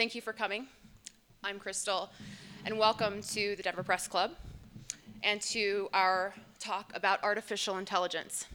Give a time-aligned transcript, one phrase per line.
[0.00, 0.66] thank you for coming.
[1.44, 2.08] I'm Crystal,
[2.64, 4.30] and welcome to the Denver Press Club
[5.22, 8.46] and to our talk about artificial intelligence.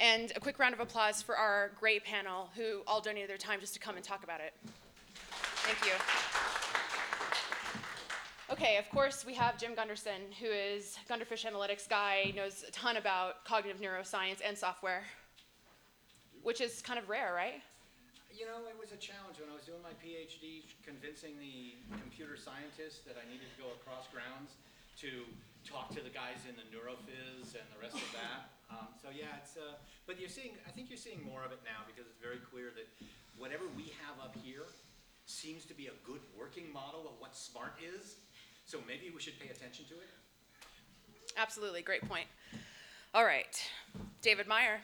[0.00, 3.60] And a quick round of applause for our great panel who all donated their time
[3.60, 4.52] just to come and talk about it.
[5.62, 5.92] Thank you.
[8.52, 12.96] Okay, of course, we have Jim Gunderson, who is Gunderfish Analytics guy, knows a ton
[12.96, 15.04] about cognitive neuroscience and software,
[16.42, 17.62] which is kind of rare, right?
[18.34, 22.34] You know, it was a challenge when I was doing my PhD, convincing the computer
[22.34, 24.58] scientists that I needed to go across grounds
[25.06, 25.22] to
[25.62, 28.50] talk to the guys in the neurophys and the rest of that.
[28.74, 29.54] Um, so yeah, it's.
[29.54, 29.78] Uh,
[30.10, 30.58] but you're seeing.
[30.66, 32.90] I think you're seeing more of it now because it's very clear that
[33.38, 34.66] whatever we have up here
[35.30, 38.18] seems to be a good working model of what smart is.
[38.66, 40.10] So maybe we should pay attention to it.
[41.38, 42.26] Absolutely, great point.
[43.14, 43.54] All right,
[44.22, 44.82] David Meyer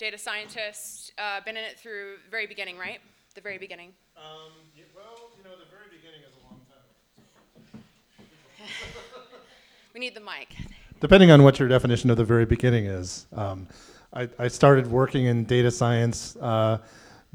[0.00, 3.00] data scientist, uh, been in it through the very beginning, right?
[3.34, 3.92] The very beginning.
[4.16, 7.82] Um, yeah, well, you know, the very beginning is a long time.
[9.94, 10.56] we need the mic.
[11.00, 13.68] Depending on what your definition of the very beginning is, um,
[14.12, 16.78] I, I, started working in data science uh,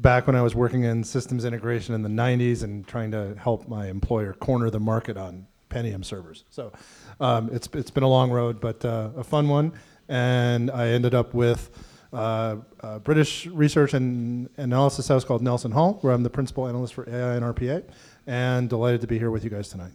[0.00, 3.68] back when I was working in systems integration in the 90s and trying to help
[3.68, 6.44] my employer corner the market on Pentium servers.
[6.50, 6.72] So
[7.20, 9.72] um, it's, it's been a long road, but uh, a fun one.
[10.08, 11.70] And I ended up with
[12.12, 17.08] uh, a British research and analysis house called NelsonHall, where I'm the principal analyst for
[17.08, 17.84] AI and RPA,
[18.26, 19.92] and delighted to be here with you guys tonight.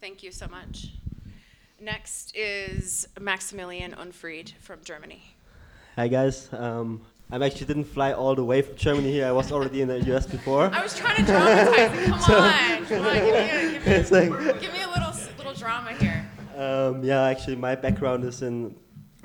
[0.00, 0.92] Thank you so much.
[1.80, 5.22] Next is Maximilian Unfried from Germany.
[5.96, 6.48] Hi guys.
[6.52, 9.26] Um, I actually didn't fly all the way from Germany here.
[9.26, 10.70] I was already in the US before.
[10.72, 12.06] I was trying to dramatize it.
[12.06, 13.98] Come so on, come on, give me a, give me a,
[14.40, 16.28] like, give me a little little drama here.
[16.56, 18.74] Um, yeah, actually, my background is in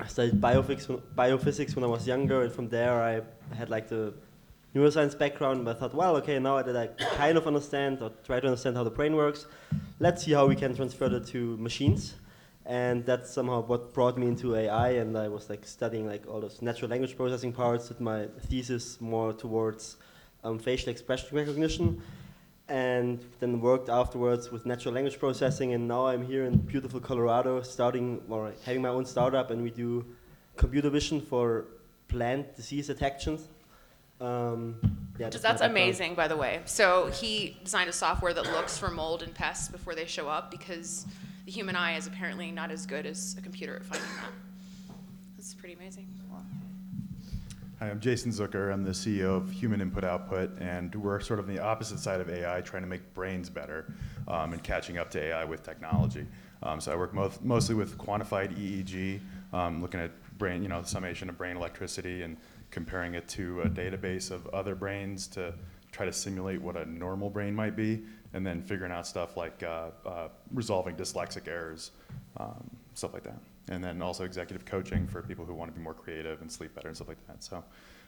[0.00, 3.22] I studied biophysics, biophysics when I was younger, and from there I
[3.54, 4.12] had like the
[4.74, 5.64] neuroscience background.
[5.64, 8.76] But I thought, well, okay, now that I kind of understand or try to understand
[8.76, 9.46] how the brain works,
[10.00, 12.14] let's see how we can transfer that to machines.
[12.66, 14.90] And that's somehow what brought me into AI.
[14.92, 19.00] And I was like studying like all those natural language processing parts with my thesis
[19.00, 19.96] more towards
[20.42, 22.02] um, facial expression recognition
[22.68, 25.74] and then worked afterwards with natural language processing.
[25.74, 29.70] And now I'm here in beautiful Colorado, starting or having my own startup, and we
[29.70, 30.04] do
[30.56, 31.66] computer vision for
[32.08, 33.48] plant disease detections.
[34.20, 34.76] Um,
[35.18, 36.62] yeah, that's, that's amazing, by the way.
[36.64, 40.50] So he designed a software that looks for mold and pests before they show up
[40.50, 41.06] because
[41.44, 44.32] the human eye is apparently not as good as a computer at finding that.
[45.36, 46.08] That's pretty amazing.
[47.84, 48.72] Hi, I'm Jason Zucker.
[48.72, 52.18] I'm the CEO of Human Input Output, and we're sort of on the opposite side
[52.18, 53.92] of AI, trying to make brains better
[54.26, 56.26] um, and catching up to AI with technology.
[56.62, 59.20] Um, so I work mo- mostly with quantified EEG,
[59.52, 62.38] um, looking at brain, you know, the summation of brain electricity and
[62.70, 65.52] comparing it to a database of other brains to
[65.92, 68.02] try to simulate what a normal brain might be,
[68.32, 71.90] and then figuring out stuff like uh, uh, resolving dyslexic errors,
[72.38, 73.36] um, stuff like that
[73.68, 76.74] and then also executive coaching for people who want to be more creative and sleep
[76.74, 77.42] better and stuff like that.
[77.42, 77.64] So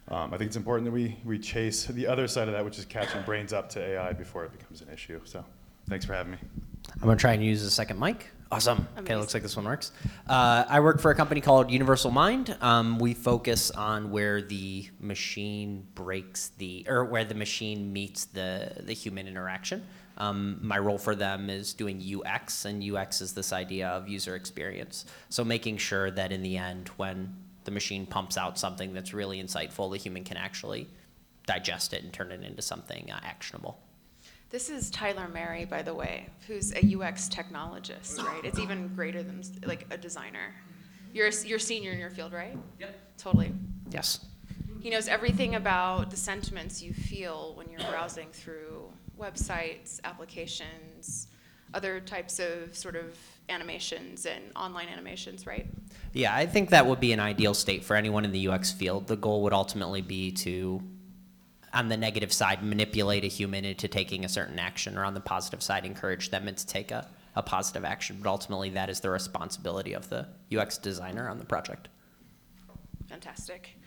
[0.09, 2.79] um, I think it's important that we, we chase the other side of that, which
[2.79, 5.21] is catching brains up to AI before it becomes an issue.
[5.25, 5.45] So
[5.89, 6.39] thanks for having me.
[6.95, 8.31] I'm going to try and use the second mic.
[8.53, 8.79] Awesome.
[8.79, 9.05] Amazing.
[9.05, 9.91] Okay, looks like this one works.
[10.29, 12.57] Uh, I work for a company called Universal Mind.
[12.61, 18.73] Um, we focus on where the machine breaks the, or where the machine meets the,
[18.85, 19.85] the human interaction.
[20.19, 24.35] Um, my role for them is doing UX, and UX is this idea of user
[24.35, 25.05] experience.
[25.29, 29.43] So making sure that in the end, when the machine pumps out something that's really
[29.43, 30.89] insightful, the human can actually
[31.47, 33.79] digest it and turn it into something uh, actionable.
[34.51, 38.45] This is Tyler Mary, by the way, who's a UX technologist, right?
[38.45, 40.55] It's even greater than like a designer.
[41.13, 42.57] You're a, you're senior in your field, right?
[42.79, 42.95] Yep.
[43.19, 43.53] Totally.
[43.91, 44.25] Yes.
[44.81, 48.86] He knows everything about the sentiments you feel when you're browsing through
[49.19, 51.29] websites, applications,
[51.75, 53.17] other types of sort of
[53.49, 55.67] animations and online animations, right?
[56.13, 59.07] Yeah, I think that would be an ideal state for anyone in the UX field.
[59.07, 60.83] The goal would ultimately be to,
[61.73, 65.21] on the negative side, manipulate a human into taking a certain action, or on the
[65.21, 68.19] positive side, encourage them to take a, a positive action.
[68.23, 71.89] But ultimately, that is the responsibility of the UX designer on the project.
[73.09, 73.79] Fantastic.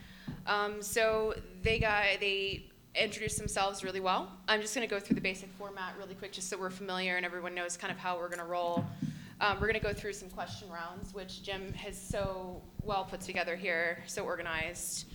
[0.45, 4.31] Um, so they got they introduce themselves really well.
[4.47, 7.17] I'm just going to go through the basic format really quick just so we're familiar
[7.17, 8.85] and everyone knows kind of how we're going to roll.
[9.41, 13.21] Um, we're going to go through some question rounds, which Jim has so well put
[13.21, 15.05] together here, so organized.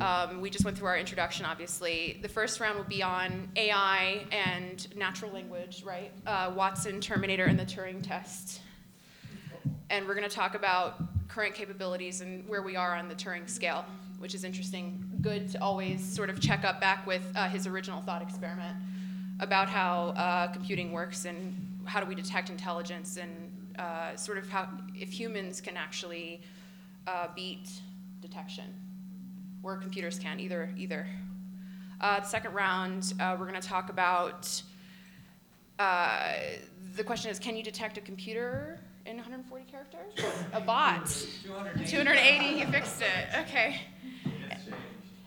[0.00, 2.20] Um, we just went through our introduction, obviously.
[2.22, 6.12] The first round will be on AI and natural language, right?
[6.24, 8.60] Uh, Watson, Terminator, and the Turing test.
[9.90, 13.48] And we're going to talk about current capabilities and where we are on the Turing
[13.48, 13.84] scale,
[14.18, 15.04] which is interesting.
[15.20, 18.76] Good to always sort of check up back with uh, his original thought experiment.
[19.40, 21.54] about how uh, computing works and
[21.84, 23.30] how do we detect intelligence and
[23.78, 26.40] uh, sort of how if humans can actually
[27.06, 27.68] uh, beat
[28.22, 28.64] detection,
[29.62, 31.06] where computers can either either.
[32.00, 34.62] Uh, the second round, uh, we're going to talk about.
[35.78, 36.32] Uh,
[36.96, 40.12] the question is, can you detect a computer in 140 characters?
[40.54, 41.06] a bot.
[41.86, 42.58] 280.
[42.58, 43.38] You fixed it.
[43.40, 43.80] Okay.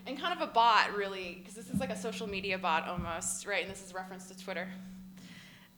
[0.06, 3.46] And kind of a bot, really, because this is like a social media bot almost,
[3.46, 3.62] right?
[3.62, 4.68] And this is reference to Twitter.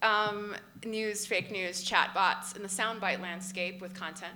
[0.01, 0.55] Um,
[0.85, 4.35] news, fake news, chat bots in the soundbite landscape with content.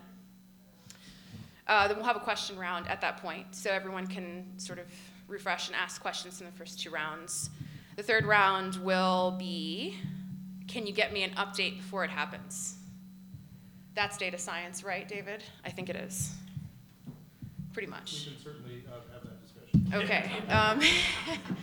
[1.67, 4.87] Uh, then we'll have a question round at that point, so everyone can sort of
[5.27, 7.51] refresh and ask questions in the first two rounds.
[7.97, 9.97] The third round will be
[10.69, 12.77] can you get me an update before it happens?
[13.95, 15.43] That's data science, right, David?
[15.65, 16.35] I think it is.
[17.73, 18.27] Pretty much.
[18.27, 19.16] We can certainly uh.
[19.93, 20.31] Okay.
[20.49, 20.81] Um,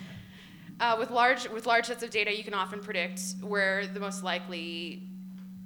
[0.80, 4.24] uh, with large with large sets of data, you can often predict where the most
[4.24, 5.04] likely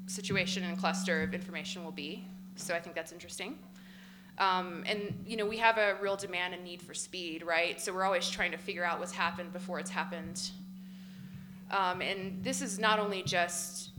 [0.05, 2.25] situation and cluster of information will be.
[2.55, 3.59] So I think that's interesting.
[4.39, 7.79] Um, and you know, we have a real demand and need for speed, right?
[7.81, 10.51] So we're always trying to figure out what's happened before it's happened.
[11.71, 13.89] Um, and this is not only just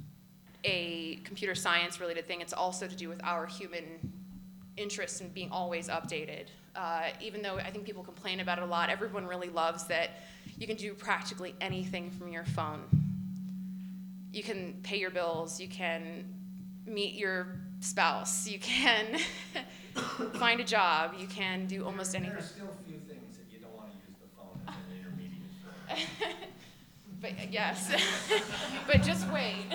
[0.65, 3.85] a computer science related thing; it's also to do with our human
[4.77, 6.47] interest in being always updated.
[6.79, 10.11] Uh, even though I think people complain about it a lot, everyone really loves that
[10.57, 12.83] you can do practically anything from your phone.
[14.33, 16.33] You can pay your bills, you can
[16.87, 19.19] meet your spouse, you can
[20.35, 22.37] find a job, you can do almost anything.
[22.37, 24.75] There are still a few things that you don't want to use the phone as
[24.89, 26.49] an intermediate form.
[27.21, 27.91] But yes,
[28.87, 29.67] but just wait.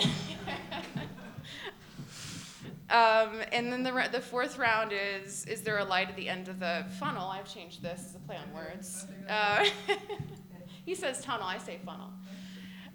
[2.90, 6.48] Um, and then the, the fourth round is is there a light at the end
[6.48, 7.30] of the funnel?
[7.30, 9.06] I've changed this as a play on words.
[9.30, 9.66] Uh,
[10.86, 12.10] he says tunnel, I say funnel.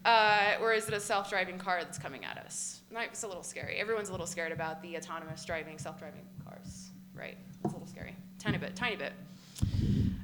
[0.04, 2.82] Uh, or is it a self-driving car that's coming at us?
[2.92, 3.76] It's a little scary.
[3.76, 7.36] Everyone's a little scared about the autonomous driving, self-driving cars, right?
[7.64, 9.12] It's a little scary, tiny bit, tiny bit.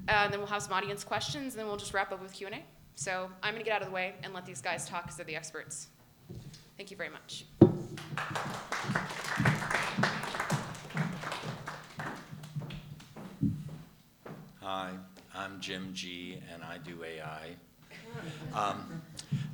[0.08, 2.46] and then we'll have some audience questions, and then we'll just wrap up with Q
[2.46, 2.62] and A.
[2.94, 5.16] So I'm going to get out of the way and let these guys talk because
[5.16, 5.88] they're the experts.
[6.76, 7.44] Thank you very much.
[14.64, 14.92] Hi,
[15.34, 17.50] I'm Jim G, and I do AI.
[18.54, 19.02] Um,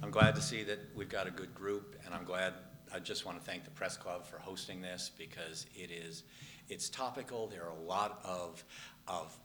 [0.05, 2.55] I'm glad to see that we've got a good group, and I'm glad,
[2.95, 6.23] I just want to thank the Press Club for hosting this because it is,
[6.69, 7.49] it's topical.
[7.49, 8.63] There are a lot of,
[9.09, 9.37] of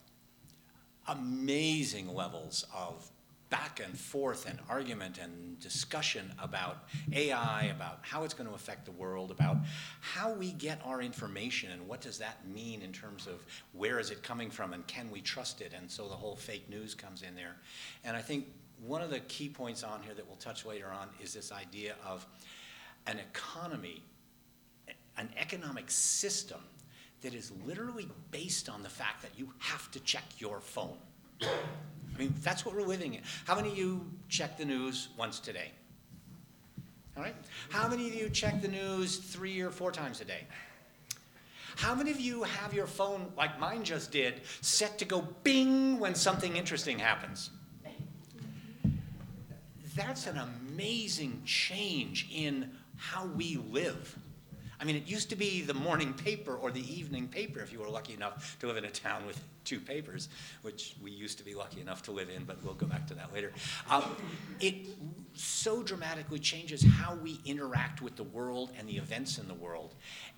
[1.08, 3.10] amazing levels of
[3.56, 8.84] back and forth and argument and discussion about AI, about how it's going to affect
[8.84, 9.56] the world, about
[10.02, 14.12] how we get our information and what does that mean in terms of where is
[14.12, 15.72] it coming from and can we trust it?
[15.74, 17.56] And so the whole fake news comes in there.
[18.04, 18.48] And I think
[18.86, 21.96] one of the key points on here that we'll touch later on is this idea
[22.06, 22.28] of
[23.08, 24.04] an economy,
[25.18, 26.60] an economic system
[27.22, 30.98] that is literally based on the fact that you have to check your phone.
[32.16, 33.22] I mean, that's what we're living in.
[33.46, 35.72] How many of you check the news once today?
[37.18, 37.36] All right?
[37.70, 40.44] How many of you check the news three or four times a day?
[41.76, 46.00] How many of you have your phone, like mine just did, set to go bing
[46.00, 47.50] when something interesting happens?
[49.96, 54.18] That's an amazing change in how we live.
[54.80, 57.80] I mean, it used to be the morning paper or the evening paper if you
[57.80, 60.30] were lucky enough to live in a town with two papers,
[60.62, 63.14] which we used to be lucky enough to live in, but we'll go back to
[63.16, 63.52] that later.
[63.90, 64.04] Um,
[64.60, 64.76] it
[65.34, 69.96] so dramatically changes how we interact with the world and the events in the world.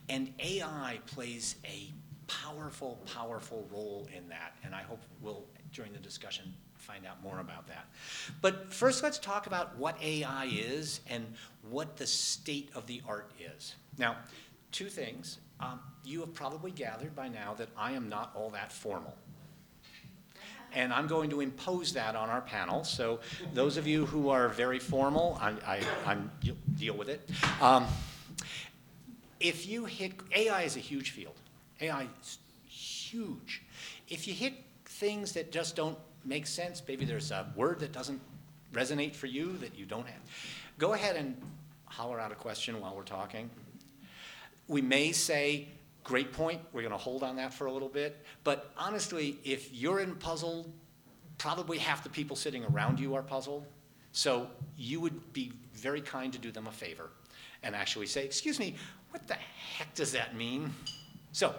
[0.09, 1.91] And AI plays a
[2.27, 4.55] powerful, powerful role in that.
[4.63, 7.87] And I hope we'll, during the discussion, find out more about that.
[8.41, 11.25] But first, let's talk about what AI is and
[11.69, 13.75] what the state of the art is.
[13.97, 14.17] Now,
[14.71, 15.39] two things.
[15.59, 19.15] Um, you have probably gathered by now that I am not all that formal.
[20.73, 22.83] And I'm going to impose that on our panel.
[22.83, 23.19] So,
[23.53, 27.27] those of you who are very formal, I, I, I'm, you'll deal with it.
[27.61, 27.85] Um,
[29.39, 31.35] if you hit, AI is a huge field.
[31.81, 32.37] AI is
[32.67, 33.63] huge.
[34.09, 34.53] If you hit
[34.85, 38.19] things that just don't make sense, maybe there's a word that doesn't
[38.73, 40.21] resonate for you that you don't have,
[40.77, 41.35] go ahead and
[41.85, 43.49] holler out a question while we're talking.
[44.67, 45.69] We may say,
[46.03, 48.25] great point, we're going to hold on that for a little bit.
[48.43, 50.71] But honestly, if you're in puzzled,
[51.37, 53.65] probably half the people sitting around you are puzzled.
[54.11, 54.47] So
[54.77, 57.09] you would be very kind to do them a favor
[57.63, 58.75] and actually say, excuse me,
[59.11, 60.73] what the heck does that mean?
[61.31, 61.53] So,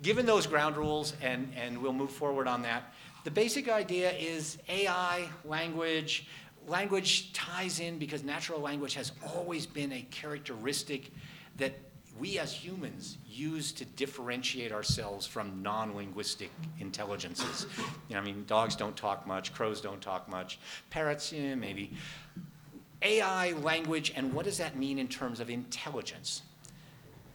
[0.00, 2.94] given those ground rules, and, and we'll move forward on that,
[3.24, 6.26] the basic idea is AI, language,
[6.66, 11.10] language ties in because natural language has always been a characteristic
[11.56, 11.74] that
[12.22, 17.66] we as humans use to differentiate ourselves from non-linguistic intelligences.
[18.08, 21.90] You know, I mean, dogs don't talk much, crows don't talk much, parrots, yeah, maybe.
[23.02, 26.42] AI language, and what does that mean in terms of intelligence?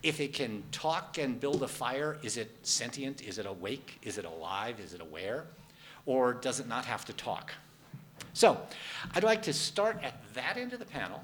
[0.03, 3.21] If it can talk and build a fire, is it sentient?
[3.27, 3.99] Is it awake?
[4.03, 4.79] Is it alive?
[4.79, 5.47] Is it aware?
[6.05, 7.51] Or does it not have to talk?
[8.31, 8.57] So,
[9.13, 11.21] I'd like to start at that end of the panel,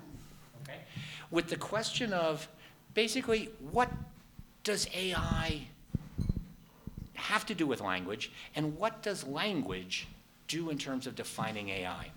[0.63, 0.79] okay,
[1.31, 2.45] with the question of
[2.93, 3.91] basically what
[4.63, 5.61] does AI
[7.15, 10.07] have to do with language, and what does language
[10.47, 12.11] do in terms of defining AI?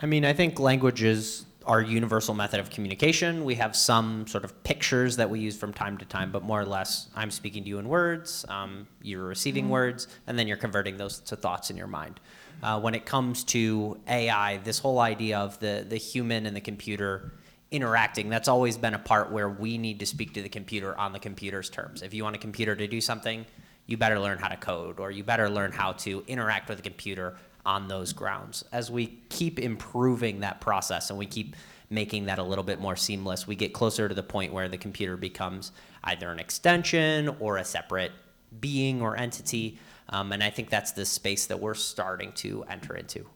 [0.00, 3.44] I mean, I think language is our universal method of communication.
[3.44, 6.60] We have some sort of pictures that we use from time to time, but more
[6.60, 10.56] or less, I'm speaking to you in words, um, you're receiving words, and then you're
[10.56, 12.18] converting those to thoughts in your mind.
[12.62, 16.60] Uh, when it comes to AI, this whole idea of the, the human and the
[16.60, 17.32] computer
[17.72, 21.12] interacting, that's always been a part where we need to speak to the computer on
[21.12, 22.02] the computer's terms.
[22.02, 23.46] If you want a computer to do something,
[23.86, 26.82] you better learn how to code, or you better learn how to interact with the
[26.82, 28.64] computer on those grounds.
[28.72, 31.56] As we keep improving that process and we keep
[31.90, 34.78] making that a little bit more seamless, we get closer to the point where the
[34.78, 35.72] computer becomes
[36.04, 38.12] either an extension or a separate
[38.60, 39.78] being or entity.
[40.08, 43.26] Um, and I think that's the space that we're starting to enter into.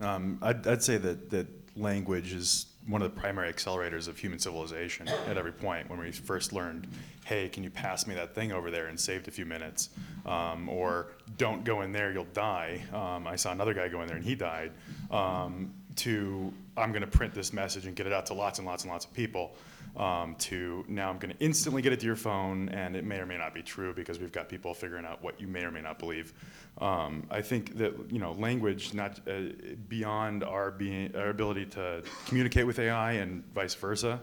[0.00, 1.46] Um, I'd, I'd say that, that
[1.76, 5.88] language is one of the primary accelerators of human civilization at every point.
[5.88, 6.86] When we first learned,
[7.24, 9.90] hey, can you pass me that thing over there and saved a few minutes?
[10.26, 12.82] Um, or don't go in there, you'll die.
[12.92, 14.72] Um, I saw another guy go in there and he died.
[15.10, 18.66] Um, to I'm going to print this message and get it out to lots and
[18.66, 19.56] lots and lots of people.
[19.96, 23.18] Um, to now I'm going to instantly get it to your phone, and it may
[23.18, 25.70] or may not be true because we've got people figuring out what you may or
[25.70, 26.32] may not believe.
[26.78, 29.52] Um, I think that you know language, not uh,
[29.88, 34.20] beyond our being our ability to communicate with AI and vice versa.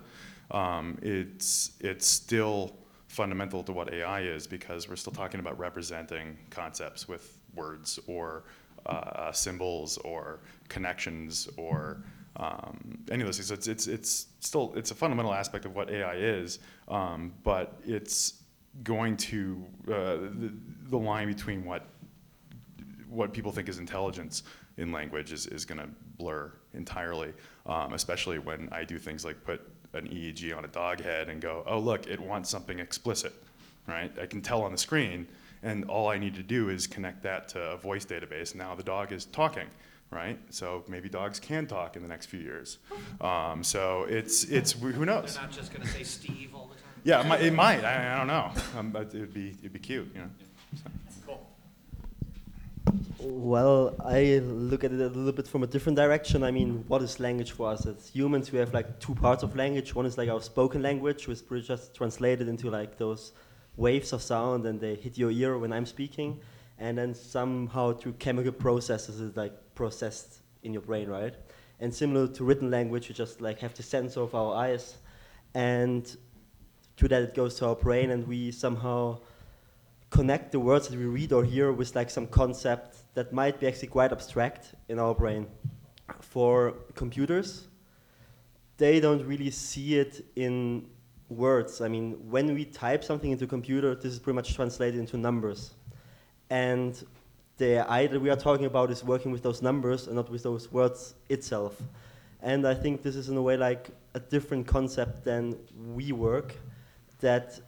[0.51, 2.75] Um, it's it's still
[3.07, 8.43] fundamental to what AI is because we're still talking about representing concepts with words or
[8.85, 12.03] uh, symbols or connections or
[12.41, 13.47] um, any of those things.
[13.47, 17.79] So it's, it's, it's still it's a fundamental aspect of what AI is, um, but
[17.85, 18.41] it's
[18.83, 20.51] going to uh, the,
[20.89, 21.85] the line between what
[23.09, 24.43] what people think is intelligence
[24.77, 27.33] in language is, is going to blur entirely,
[27.65, 29.61] um, especially when I do things like put
[29.93, 33.33] an EEG on a dog head and go, oh, look, it wants something explicit,
[33.85, 34.11] right?
[34.17, 35.27] I can tell on the screen,
[35.61, 38.55] and all I need to do is connect that to a voice database.
[38.55, 39.67] Now the dog is talking,
[40.11, 40.39] right?
[40.49, 42.77] So maybe dogs can talk in the next few years.
[43.19, 45.33] Um, so it's, it's who knows?
[45.33, 46.91] They're not just gonna say Steve all the time?
[47.03, 47.41] Yeah, it might.
[47.41, 47.83] It might.
[47.83, 48.51] I, I don't know.
[48.77, 50.29] Um, but it'd be it'd be cute, you know.
[51.25, 51.47] Cool.
[53.19, 56.43] Well, I look at it a little bit from a different direction.
[56.43, 57.85] I mean, what is language for us?
[57.85, 59.95] As humans, we have like two parts of language.
[59.95, 63.31] One is like our spoken language, which is just translated into like those
[63.77, 66.39] waves of sound and they hit your ear when I'm speaking.
[66.77, 71.33] And then somehow through chemical processes, it's like processed in your brain, right?
[71.79, 74.97] And similar to written language, we just like have the sensor of our eyes.
[75.55, 76.03] And
[76.95, 79.21] through that, it goes to our brain and we somehow
[80.11, 83.65] connect the words that we read or hear with like some concept that might be
[83.65, 85.47] actually quite abstract in our brain.
[86.19, 87.67] For computers,
[88.77, 90.85] they don't really see it in
[91.27, 91.81] words.
[91.81, 95.17] I mean, when we type something into a computer, this is pretty much translated into
[95.17, 95.73] numbers.
[96.51, 97.03] And
[97.61, 100.71] the that we are talking about is working with those numbers and not with those
[100.71, 101.79] words itself.
[102.41, 105.55] And I think this is in a way like a different concept than
[105.93, 106.55] we work,
[107.19, 107.61] that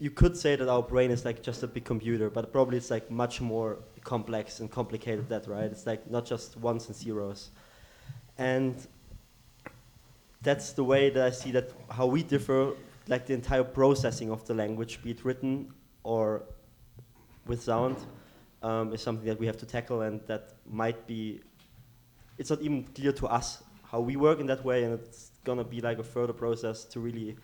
[0.00, 2.90] you could say that our brain is like just a big computer, but probably it's
[2.90, 5.70] like much more complex and complicated that, right?
[5.70, 7.50] It's like not just ones and zeros.
[8.36, 8.74] And
[10.42, 12.72] that's the way that I see that how we differ,
[13.06, 16.42] like the entire processing of the language, be it written or
[17.46, 17.96] with sound,
[18.62, 21.40] um, is something that we have to tackle and that might be,
[22.38, 25.64] it's not even clear to us how we work in that way and it's gonna
[25.64, 27.36] be like a further process to really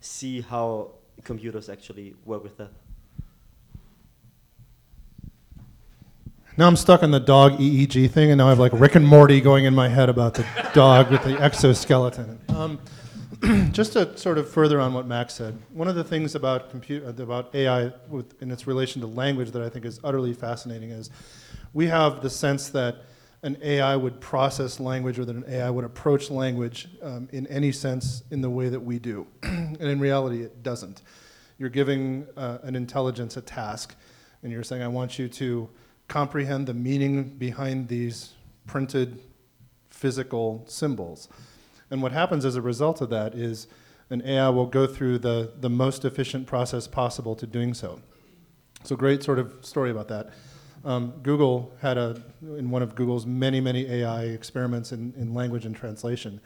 [0.00, 0.90] see how
[1.22, 2.70] computers actually work with that.
[6.56, 9.04] Now I'm stuck on the dog EEG thing, and now I have like Rick and
[9.04, 12.40] Morty going in my head about the dog with the exoskeleton.
[12.48, 12.78] Um,
[13.72, 17.06] just to sort of further on what Max said, one of the things about computer
[17.08, 21.10] about AI with, in its relation to language that I think is utterly fascinating is
[21.72, 23.02] we have the sense that
[23.42, 27.72] an AI would process language or that an AI would approach language um, in any
[27.72, 31.02] sense in the way that we do, and in reality, it doesn't.
[31.58, 33.94] You're giving uh, an intelligence a task,
[34.42, 35.68] and you're saying, "I want you to."
[36.08, 38.34] comprehend the meaning behind these
[38.66, 39.20] printed
[39.90, 41.28] physical symbols.
[41.90, 43.66] And what happens as a result of that is
[44.10, 48.00] an AI will go through the, the most efficient process possible to doing so.
[48.84, 50.30] So, great sort of story about that.
[50.84, 55.64] Um, Google had a, in one of Google's many, many AI experiments in, in language
[55.64, 56.40] and translation,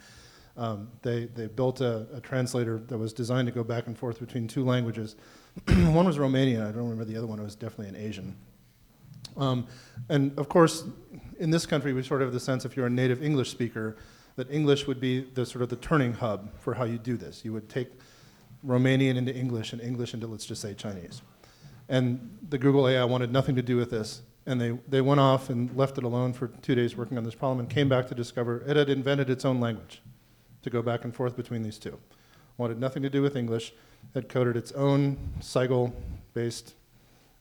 [0.57, 4.21] um, they, they built a, a translator that was designed to go back and forth
[4.21, 5.17] between two languages.
[5.67, 8.37] one was Romanian, I don't remember the other one, it was definitely an Asian.
[9.37, 9.67] Um,
[10.09, 10.85] and of course,
[11.39, 13.97] in this country, we sort of have the sense if you're a native English speaker,
[14.39, 17.45] that English would be the sort of the turning hub for how you do this.
[17.45, 17.91] You would take
[18.65, 21.23] Romanian into English and English into, let's just say, Chinese.
[21.89, 24.23] And the Google AI wanted nothing to do with this.
[24.47, 27.35] And they, they went off and left it alone for two days working on this
[27.35, 30.03] problem and came back to discover it had invented its own language
[30.63, 31.99] to go back and forth between these two.
[32.59, 33.73] Wanted nothing to do with English,
[34.15, 35.93] had coded its own SIGL
[36.33, 36.75] based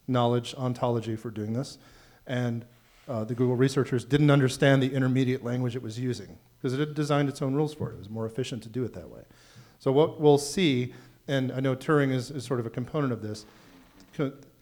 [0.08, 1.78] knowledge ontology for doing this.
[2.26, 2.66] And
[3.08, 6.94] uh, the Google researchers didn't understand the intermediate language it was using because it had
[6.94, 7.94] designed its own rules for it.
[7.94, 9.22] It was more efficient to do it that way.
[9.80, 10.94] So, what we'll see,
[11.28, 13.46] and I know Turing is, is sort of a component of this,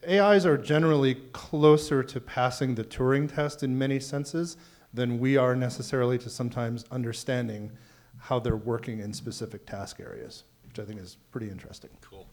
[0.08, 4.58] AIs are generally closer to passing the Turing test in many senses
[4.94, 7.72] than we are necessarily to sometimes understanding
[8.18, 11.92] how they're working in specific task areas, which I think is pretty interesting.
[12.02, 12.28] Cool.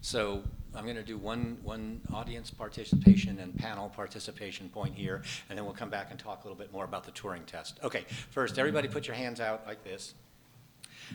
[0.00, 0.42] So
[0.74, 5.64] I'm going to do one, one audience participation and panel participation point here, and then
[5.64, 7.78] we'll come back and talk a little bit more about the Turing test.
[7.84, 10.14] Okay, first, everybody put your hands out like this.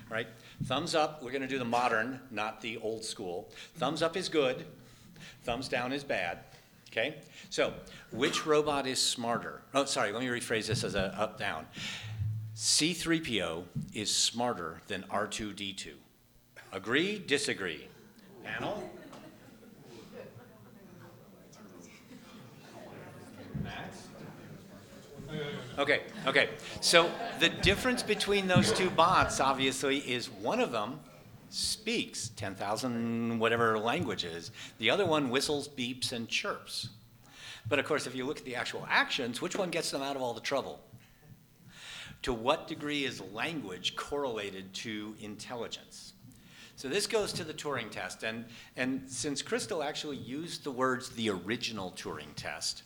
[0.09, 0.27] All right,
[0.65, 1.23] thumbs up.
[1.23, 3.49] We're going to do the modern, not the old school.
[3.75, 4.65] Thumbs up is good.
[5.43, 6.39] Thumbs down is bad.
[6.91, 7.15] Okay?
[7.49, 7.73] So,
[8.11, 9.61] which robot is smarter?
[9.73, 11.65] Oh, sorry, let me rephrase this as a up down.
[12.55, 15.93] C3PO is smarter than R2D2.
[16.73, 17.19] Agree?
[17.19, 17.87] Disagree?
[18.43, 18.89] Panel?
[25.77, 26.49] Okay, okay.
[26.81, 30.99] So the difference between those two bots, obviously, is one of them
[31.49, 34.51] speaks 10,000 whatever languages.
[34.79, 36.89] The other one whistles, beeps, and chirps.
[37.69, 40.15] But of course, if you look at the actual actions, which one gets them out
[40.15, 40.79] of all the trouble?
[42.23, 46.13] To what degree is language correlated to intelligence?
[46.75, 51.09] So this goes to the Turing test, and, and since Crystal actually used the words
[51.09, 52.83] the original Turing test,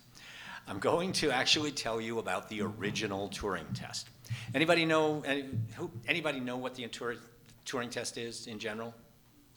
[0.68, 4.10] I'm going to actually tell you about the original Turing test.
[4.54, 5.46] Anybody know, any,
[5.76, 8.94] who, anybody know what the Turing, test is in general?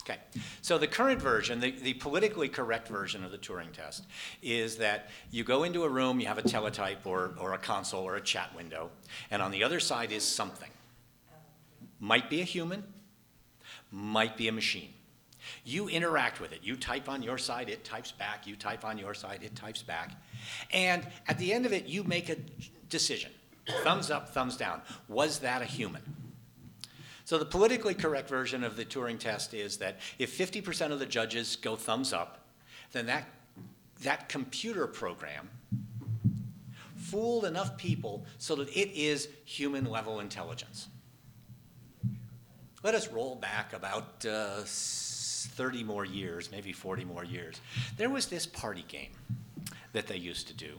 [0.03, 0.19] Okay,
[0.61, 4.07] so the current version, the, the politically correct version of the Turing test,
[4.43, 8.03] is that you go into a room, you have a teletype or, or a console
[8.03, 8.91] or a chat window,
[9.31, 10.71] and on the other side is something.
[12.01, 12.85] Might be a human,
[13.91, 14.94] might be a machine.
[15.65, 16.61] You interact with it.
[16.63, 18.47] You type on your side, it types back.
[18.47, 20.13] You type on your side, it types back.
[20.73, 22.37] And at the end of it, you make a
[22.91, 23.31] decision
[23.83, 24.83] thumbs up, thumbs down.
[25.09, 26.03] Was that a human?
[27.25, 31.07] So the politically correct version of the Turing test is that if 50% of the
[31.07, 32.47] judges go thumbs up,
[32.93, 33.27] then that,
[34.03, 35.49] that computer program
[36.97, 40.89] fooled enough people so that it is human level intelligence.
[42.83, 44.63] Let us roll back about uh,
[45.47, 47.61] 30 more years, maybe 40 more years.
[47.97, 49.13] There was this party game
[49.93, 50.79] that they used to do,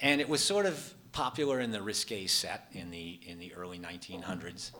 [0.00, 3.78] and it was sort of popular in the risque set in the, in the early
[3.78, 4.70] 1900s,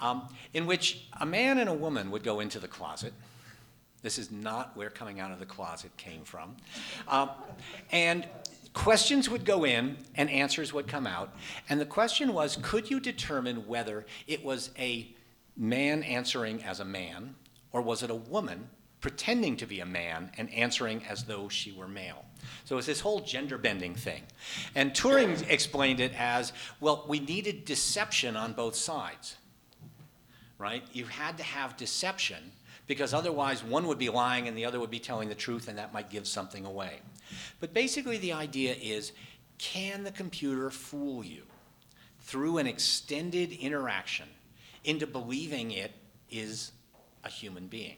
[0.00, 3.12] um, in which a man and a woman would go into the closet.
[4.02, 6.56] This is not where coming out of the closet came from.
[7.08, 7.30] Um,
[7.90, 8.26] and
[8.74, 11.34] questions would go in and answers would come out.
[11.68, 15.08] And the question was could you determine whether it was a
[15.56, 17.34] man answering as a man,
[17.72, 18.68] or was it a woman
[19.00, 22.24] pretending to be a man and answering as though she were male?
[22.64, 24.22] So it's this whole gender bending thing.
[24.74, 29.36] And Turing explained it as well, we needed deception on both sides,
[30.58, 30.84] right?
[30.92, 32.52] You had to have deception
[32.86, 35.78] because otherwise one would be lying and the other would be telling the truth, and
[35.78, 37.00] that might give something away.
[37.60, 39.12] But basically, the idea is
[39.58, 41.42] can the computer fool you
[42.20, 44.28] through an extended interaction
[44.84, 45.92] into believing it
[46.30, 46.72] is
[47.24, 47.96] a human being?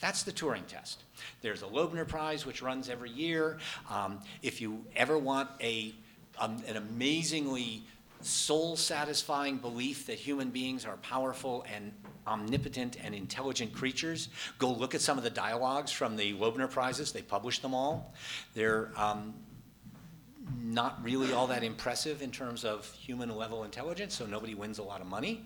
[0.00, 1.04] That's the Turing test.
[1.40, 3.58] There's a Loebner Prize, which runs every year.
[3.90, 5.94] Um, if you ever want a,
[6.38, 7.84] um, an amazingly
[8.20, 11.92] soul satisfying belief that human beings are powerful and
[12.26, 14.28] omnipotent and intelligent creatures,
[14.58, 17.12] go look at some of the dialogues from the Loebner Prizes.
[17.12, 18.14] They publish them all.
[18.54, 19.34] They're um,
[20.62, 24.82] not really all that impressive in terms of human level intelligence, so nobody wins a
[24.82, 25.44] lot of money.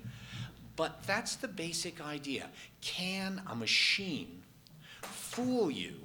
[0.78, 2.48] But that's the basic idea.
[2.80, 4.40] Can a machine
[5.02, 5.96] fool you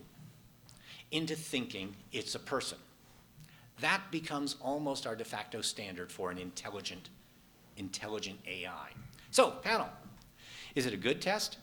[1.12, 2.78] into thinking it's a person?
[3.84, 7.10] that becomes almost our de facto standard for an intelligent,
[7.76, 8.90] intelligent AI.
[9.30, 9.90] So, panel,
[10.74, 11.58] is it a good test?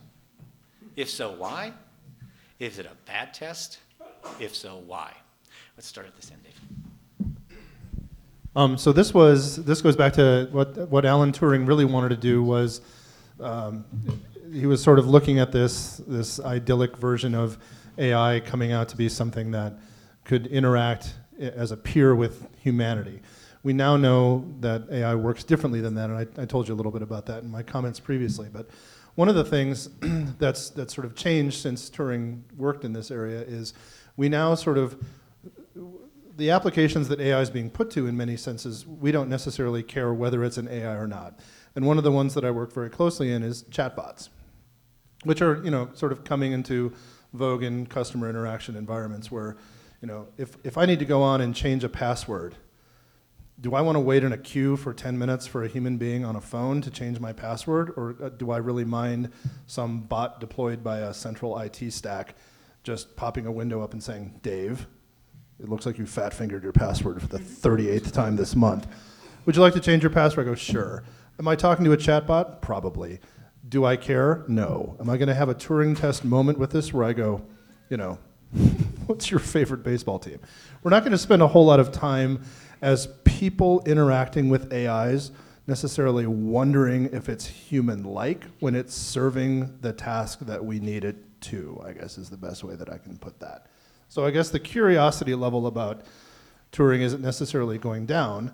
[0.97, 1.73] If so, why?
[2.59, 3.79] Is it a bad test?
[4.39, 5.15] If so, why?
[5.79, 7.29] Let's start at this end, Dave.
[8.55, 12.17] Um, so this was this goes back to what what Alan Turing really wanted to
[12.17, 12.81] do was
[13.43, 13.85] um,
[14.53, 17.59] he was sort of looking at this this idyllic version of
[17.99, 19.75] AI coming out to be something that
[20.25, 23.21] could interact as a peer with humanity.
[23.63, 26.77] We now know that AI works differently than that, and I, I told you a
[26.77, 28.49] little bit about that in my comments previously.
[28.51, 28.69] But
[29.17, 29.89] one of the things
[30.39, 33.75] that's that's sort of changed since Turing worked in this area is
[34.17, 34.97] we now sort of
[36.37, 40.15] the applications that AI is being put to in many senses, we don't necessarily care
[40.15, 41.39] whether it's an AI or not.
[41.75, 44.29] And one of the ones that I work very closely in is chatbots,
[45.25, 46.93] which are, you know, sort of coming into
[47.33, 49.57] vogue in customer interaction environments where,
[50.01, 52.57] you know, if, if I need to go on and change a password,
[53.61, 56.25] do I want to wait in a queue for 10 minutes for a human being
[56.25, 57.93] on a phone to change my password?
[57.97, 59.31] Or uh, do I really mind
[59.67, 62.35] some bot deployed by a central IT stack
[62.83, 64.87] just popping a window up and saying, Dave,
[65.63, 68.87] it looks like you fat fingered your password for the 38th time this month.
[69.45, 70.47] Would you like to change your password?
[70.47, 71.05] I go, sure.
[71.41, 72.61] Am I talking to a chatbot?
[72.61, 73.19] Probably.
[73.67, 74.45] Do I care?
[74.47, 74.95] No.
[75.01, 77.41] Am I going to have a Turing test moment with this where I go,
[77.89, 78.19] you know,
[79.07, 80.39] what's your favorite baseball team?
[80.83, 82.45] We're not going to spend a whole lot of time
[82.83, 85.31] as people interacting with AIs
[85.67, 91.41] necessarily wondering if it's human like when it's serving the task that we need it
[91.41, 93.69] to, I guess is the best way that I can put that.
[94.11, 96.03] So I guess the curiosity level about
[96.71, 98.53] Turing isn't necessarily going down,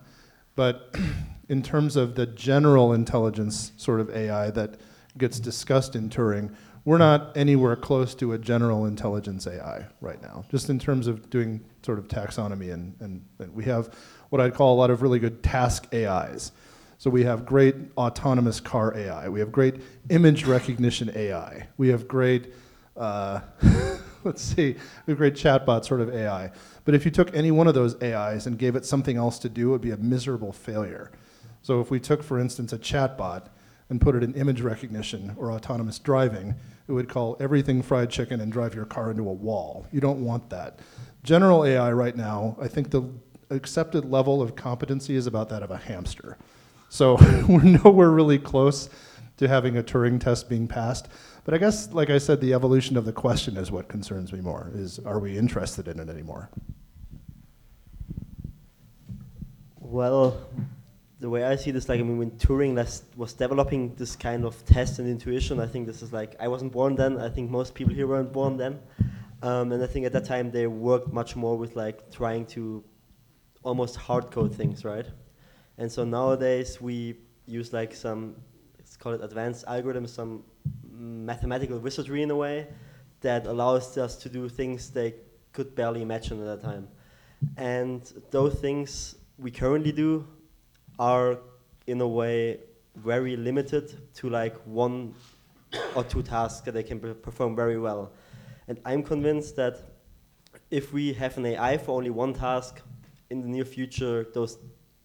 [0.57, 0.95] but
[1.49, 4.81] in terms of the general intelligence sort of AI that
[5.17, 10.45] gets discussed in Turing, we're not anywhere close to a general intelligence AI right now,
[10.51, 12.73] just in terms of doing sort of taxonomy.
[12.73, 13.93] And, and, and we have
[14.31, 16.53] what I'd call a lot of really good task AIs.
[16.99, 19.29] So we have great autonomous car AI.
[19.29, 21.67] We have great image recognition AI.
[21.77, 22.55] We have great,
[22.97, 23.41] uh,
[24.31, 24.75] let's see,
[25.07, 26.51] a great chatbot sort of AI.
[26.85, 29.49] But if you took any one of those AIs and gave it something else to
[29.49, 31.11] do, it would be a miserable failure.
[31.63, 33.47] So if we took, for instance, a chatbot
[33.89, 36.57] and put it in image recognition or autonomous driving,
[36.89, 39.87] it would call everything fried chicken and drive your car into a wall.
[39.93, 40.81] You don't want that.
[41.23, 43.09] General AI right now, I think the
[43.51, 46.37] accepted level of competency is about that of a hamster.
[46.89, 47.15] So
[47.49, 48.89] we're nowhere really close
[49.37, 51.09] to having a Turing test being passed.
[51.47, 54.41] But I guess, like I said, the evolution of the question is what concerns me
[54.41, 56.51] more, is are we interested in it anymore?
[59.79, 60.37] Well,
[61.21, 62.75] the way I see this, like, I mean, when Turing
[63.17, 66.73] was developing this kind of test and intuition, I think this is like, I wasn't
[66.73, 67.17] born then.
[67.21, 68.81] I think most people here weren't born then.
[69.41, 72.83] Um, and I think at that time they worked much more with like trying to
[73.63, 75.07] almost hard code things, right?
[75.79, 78.35] And so nowadays we use like some,
[78.79, 80.43] let's call it advanced algorithms, some
[81.07, 82.67] mathematical wizardry in a way
[83.21, 85.15] that allows us to do things they
[85.53, 86.89] could barely imagine at that time.
[87.57, 90.27] And those things we currently do
[90.99, 91.39] are
[91.87, 92.61] in a way
[92.97, 95.15] very limited to like one
[95.95, 98.13] or two tasks that they can per- perform very well.
[98.69, 99.79] And I'm convinced that
[100.71, 102.83] if we have an AI for only one task,
[103.31, 104.59] in the near future, those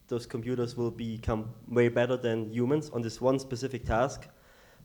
[0.07, 4.27] those computers will become way better than humans on this one specific task.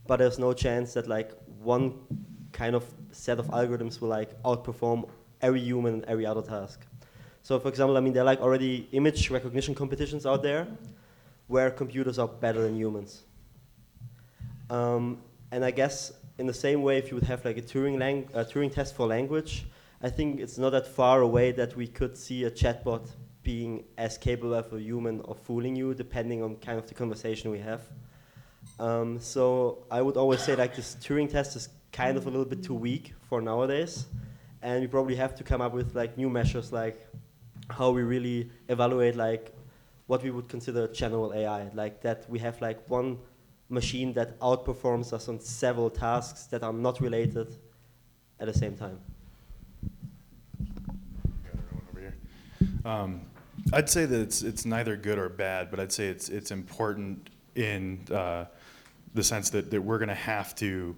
[0.07, 1.93] But there's no chance that like one
[2.51, 5.09] kind of set of algorithms will like outperform
[5.41, 6.85] every human in every other task.
[7.43, 10.67] So for example, I mean there are like already image recognition competitions out there
[11.47, 13.23] where computers are better than humans.
[14.69, 17.97] Um, and I guess in the same way, if you would have like a Turing,
[17.97, 19.65] lang- a Turing test for language,
[20.01, 23.07] I think it's not that far away that we could see a chatbot
[23.43, 27.49] being as capable of a human of fooling you, depending on kind of the conversation
[27.49, 27.81] we have.
[28.79, 32.45] Um, so I would always say like this Turing test is kind of a little
[32.45, 34.05] bit too weak for nowadays,
[34.61, 37.07] and we probably have to come up with like new measures like
[37.69, 39.53] how we really evaluate like
[40.05, 43.17] what we would consider general AI, like that we have like one
[43.69, 47.55] machine that outperforms us on several tasks that are not related
[48.39, 48.99] at the same time.
[52.85, 53.21] Um,
[53.73, 57.29] I'd say that it's it's neither good or bad, but I'd say it's it's important
[57.55, 58.45] in uh,
[59.17, 60.95] the sense that, that we're going to have to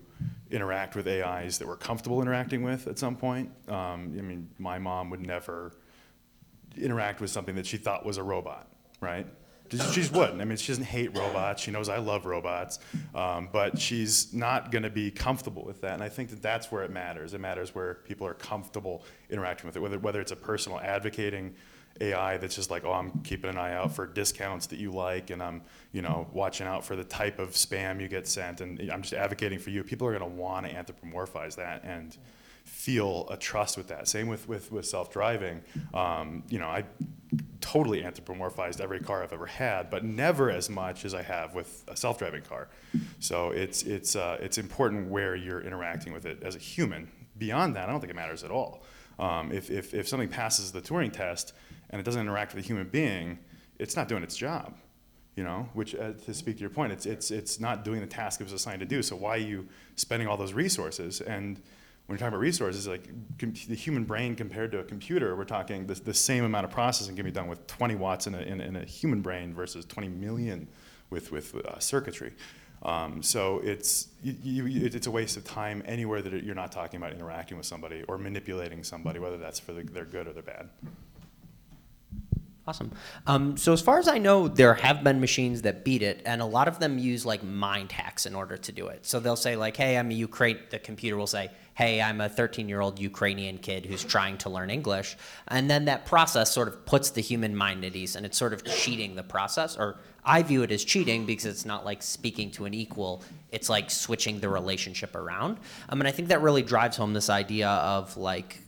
[0.51, 3.49] interact with AIs that we're comfortable interacting with at some point.
[3.69, 5.71] Um, I mean, my mom would never
[6.77, 8.67] interact with something that she thought was a robot,
[8.99, 9.25] right?
[9.71, 10.41] She just wouldn't.
[10.41, 11.61] I mean, she doesn't hate robots.
[11.61, 12.79] She knows I love robots,
[13.13, 15.93] um, but she's not going to be comfortable with that.
[15.93, 17.35] And I think that that's where it matters.
[17.35, 21.53] It matters where people are comfortable interacting with it, whether whether it's a personal advocating
[22.01, 25.29] AI that's just like, oh, I'm keeping an eye out for discounts that you like,
[25.29, 28.79] and I'm, you know, watching out for the type of spam you get sent, and
[28.91, 29.83] I'm just advocating for you.
[29.83, 32.15] People are going to want to anthropomorphize that and
[32.63, 34.07] feel a trust with that.
[34.07, 35.61] Same with with, with self-driving.
[35.93, 36.85] Um, you know, I
[37.61, 41.83] totally anthropomorphized every car I've ever had, but never as much as I have with
[41.87, 42.69] a self-driving car.
[43.19, 47.09] So it's it's uh, it's important where you're interacting with it as a human.
[47.37, 48.83] Beyond that, I don't think it matters at all.
[49.17, 51.53] Um, if, if if something passes the Turing test
[51.89, 53.39] and it doesn't interact with a human being,
[53.77, 54.75] it's not doing its job.
[55.35, 58.07] You know, which uh, to speak to your point, it's it's it's not doing the
[58.07, 59.01] task it was assigned to do.
[59.01, 61.61] So why are you spending all those resources and
[62.09, 65.43] when you're talking about resources, like com- the human brain compared to a computer, we're
[65.43, 68.39] talking the, the same amount of processing can be done with 20 watts in a,
[68.39, 70.67] in, in a human brain versus 20 million
[71.11, 72.33] with, with uh, circuitry.
[72.81, 76.97] Um, so it's, you, you, it's a waste of time anywhere that you're not talking
[76.97, 80.41] about interacting with somebody or manipulating somebody, whether that's for the, their good or their
[80.41, 80.67] bad.
[82.69, 82.91] Awesome.
[83.25, 86.39] Um, so as far as I know, there have been machines that beat it, and
[86.39, 89.07] a lot of them use like mind hacks in order to do it.
[89.07, 92.29] So they'll say like, "Hey, I'm a Ukraine." The computer will say, "Hey, I'm a
[92.29, 97.09] 13-year-old Ukrainian kid who's trying to learn English," and then that process sort of puts
[97.09, 99.75] the human mind at ease, and it's sort of cheating the process.
[99.75, 103.67] Or I view it as cheating because it's not like speaking to an equal; it's
[103.67, 105.57] like switching the relationship around.
[105.89, 108.59] I mean, I think that really drives home this idea of like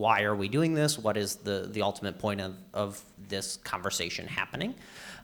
[0.00, 0.98] why are we doing this?
[0.98, 4.74] What is the, the ultimate point of, of this conversation happening?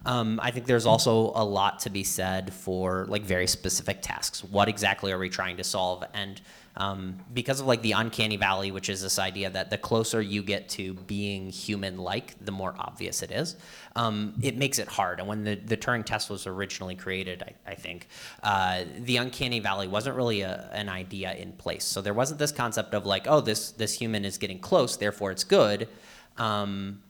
[0.04, 4.44] Um, I think there's also a lot to be said for like very specific tasks.
[4.44, 6.04] What exactly are we trying to solve?
[6.14, 6.40] And
[6.76, 10.42] um, because of like the uncanny valley, which is this idea that the closer you
[10.42, 13.56] get to being human-like, the more obvious it is.
[13.96, 15.18] Um, it makes it hard.
[15.18, 18.08] And when the, the Turing test was originally created, I, I think
[18.42, 21.84] uh, the uncanny valley wasn't really a, an idea in place.
[21.84, 25.30] So there wasn't this concept of like, oh, this this human is getting close, therefore
[25.30, 25.88] it's good.
[26.36, 27.00] Um,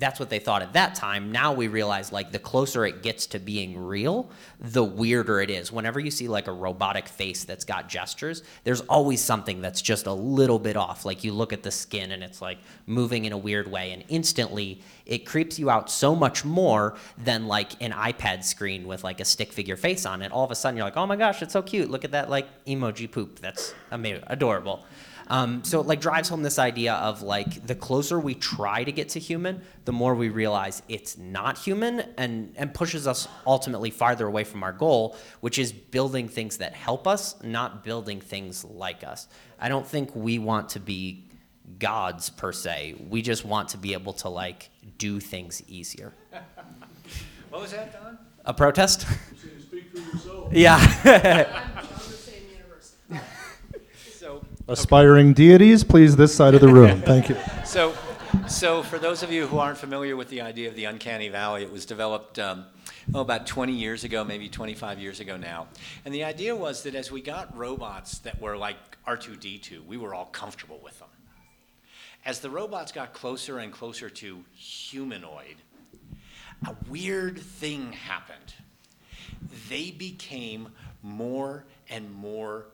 [0.00, 1.30] that's what they thought at that time.
[1.30, 5.70] Now we realize like the closer it gets to being real, the weirder it is.
[5.70, 10.06] Whenever you see like a robotic face that's got gestures, there's always something that's just
[10.06, 11.04] a little bit off.
[11.04, 14.02] Like you look at the skin and it's like moving in a weird way and
[14.08, 19.20] instantly it creeps you out so much more than like an iPad screen with like
[19.20, 20.32] a stick figure face on it.
[20.32, 21.90] All of a sudden you're like, "Oh my gosh, it's so cute.
[21.90, 23.38] Look at that like emoji poop.
[23.40, 24.84] That's amazing, adorable."
[25.30, 28.90] Um, so it like drives home this idea of like the closer we try to
[28.90, 33.90] get to human, the more we realize it's not human and, and pushes us ultimately
[33.90, 38.64] farther away from our goal, which is building things that help us, not building things
[38.64, 39.28] like us.
[39.60, 41.28] I don't think we want to be
[41.78, 42.96] gods per se.
[43.08, 46.12] We just want to be able to like do things easier.
[47.50, 48.16] What was that, Don?
[48.44, 49.06] A protest?
[49.60, 50.52] Speak for yourself.
[50.52, 51.82] yeah.
[54.70, 57.02] Aspiring deities, please this side of the room.
[57.04, 57.36] Thank you.
[57.64, 57.92] so,
[58.46, 61.64] so for those of you who aren't familiar with the idea of the uncanny valley,
[61.64, 62.66] it was developed um,
[63.12, 65.66] oh, about 20 years ago, maybe 25 years ago now.
[66.04, 68.76] And the idea was that as we got robots that were like
[69.08, 71.08] R2D2, we were all comfortable with them.
[72.24, 75.56] As the robots got closer and closer to humanoid,
[76.68, 78.54] a weird thing happened.
[79.68, 80.68] They became
[81.02, 82.66] more and more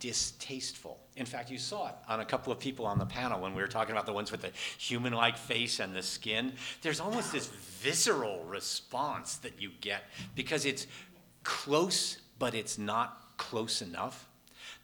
[0.00, 1.01] distasteful.
[1.16, 3.60] In fact, you saw it on a couple of people on the panel when we
[3.60, 6.52] were talking about the ones with the human like face and the skin.
[6.80, 10.86] There's almost this visceral response that you get because it's
[11.42, 14.26] close, but it's not close enough.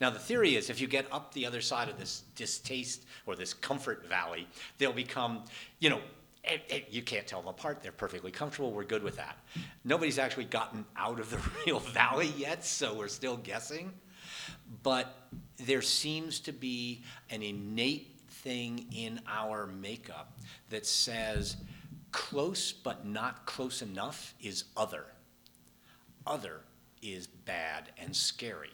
[0.00, 3.34] Now, the theory is if you get up the other side of this distaste or
[3.34, 5.44] this comfort valley, they'll become,
[5.80, 6.00] you know,
[6.44, 7.82] eh, eh, you can't tell them apart.
[7.82, 8.70] They're perfectly comfortable.
[8.70, 9.38] We're good with that.
[9.84, 13.92] Nobody's actually gotten out of the real valley yet, so we're still guessing.
[14.82, 20.38] But there seems to be an innate thing in our makeup
[20.70, 21.56] that says
[22.12, 25.04] close but not close enough is other.
[26.26, 26.60] Other
[27.02, 28.70] is bad and scary.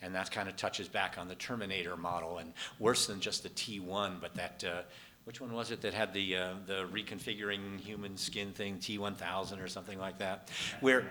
[0.00, 3.48] And that kind of touches back on the Terminator model, and worse than just the
[3.48, 4.82] T1, but that, uh,
[5.24, 9.66] which one was it that had the, uh, the reconfiguring human skin thing, T1000 or
[9.66, 10.50] something like that?
[10.80, 11.10] Where,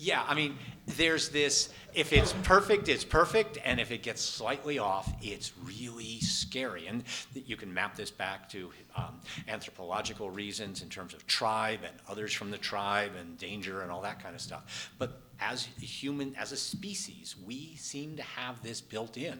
[0.00, 4.78] yeah, I mean, there's this if it's perfect, it's perfect, and if it gets slightly
[4.78, 6.86] off, it's really scary.
[6.86, 11.94] And you can map this back to um, anthropological reasons in terms of tribe and
[12.08, 14.92] others from the tribe and danger and all that kind of stuff.
[14.98, 19.38] But as human, as a species, we seem to have this built in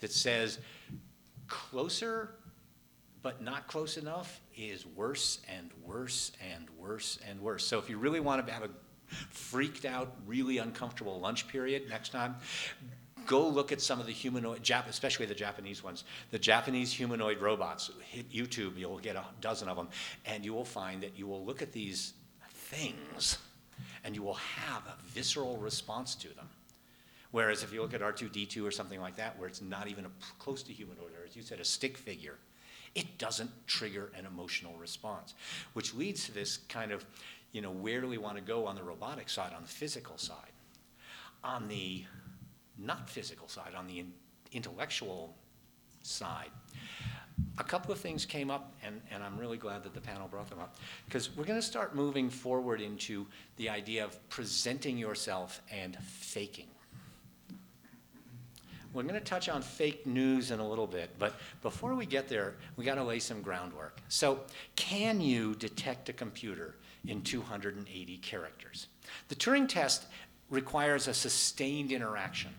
[0.00, 0.58] that says
[1.46, 2.34] closer
[3.22, 7.64] but not close enough is worse and worse and worse and worse.
[7.64, 8.68] So if you really want to have a
[9.30, 12.36] freaked out, really uncomfortable lunch period next time,
[13.26, 17.90] go look at some of the humanoid, especially the Japanese ones, the Japanese humanoid robots.
[18.02, 19.88] Hit YouTube, you'll get a dozen of them,
[20.26, 22.14] and you will find that you will look at these
[22.50, 23.38] things,
[24.04, 26.48] and you will have a visceral response to them.
[27.30, 30.06] Whereas if you look at R2D2 or something like that, where it's not even
[30.38, 32.36] close to humanoid, or as you said, a stick figure,
[32.94, 35.34] it doesn't trigger an emotional response,
[35.72, 37.04] which leads to this kind of,
[37.54, 40.18] you know, where do we want to go on the robotic side, on the physical
[40.18, 40.52] side?
[41.44, 42.04] On the
[42.76, 44.12] not physical side, on the in-
[44.52, 45.36] intellectual
[46.02, 46.50] side.
[47.58, 50.50] A couple of things came up, and, and I'm really glad that the panel brought
[50.50, 53.24] them up, because we're going to start moving forward into
[53.56, 56.66] the idea of presenting yourself and faking.
[58.92, 62.28] We're going to touch on fake news in a little bit, but before we get
[62.28, 64.00] there, we got to lay some groundwork.
[64.08, 64.40] So,
[64.74, 66.74] can you detect a computer
[67.06, 68.88] in 280 characters?
[69.28, 70.06] The Turing test
[70.50, 72.50] requires a sustained interaction.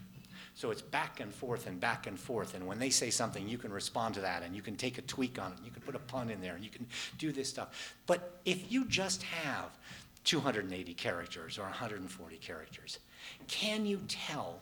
[0.56, 2.56] So it's back and forth and back and forth.
[2.56, 5.02] And when they say something, you can respond to that and you can take a
[5.02, 5.58] tweak on it.
[5.66, 7.96] You can put a pun in there and you can do this stuff.
[8.08, 9.78] But if you just have
[10.24, 13.00] 280 characters or 140 characters,
[13.48, 14.62] can you tell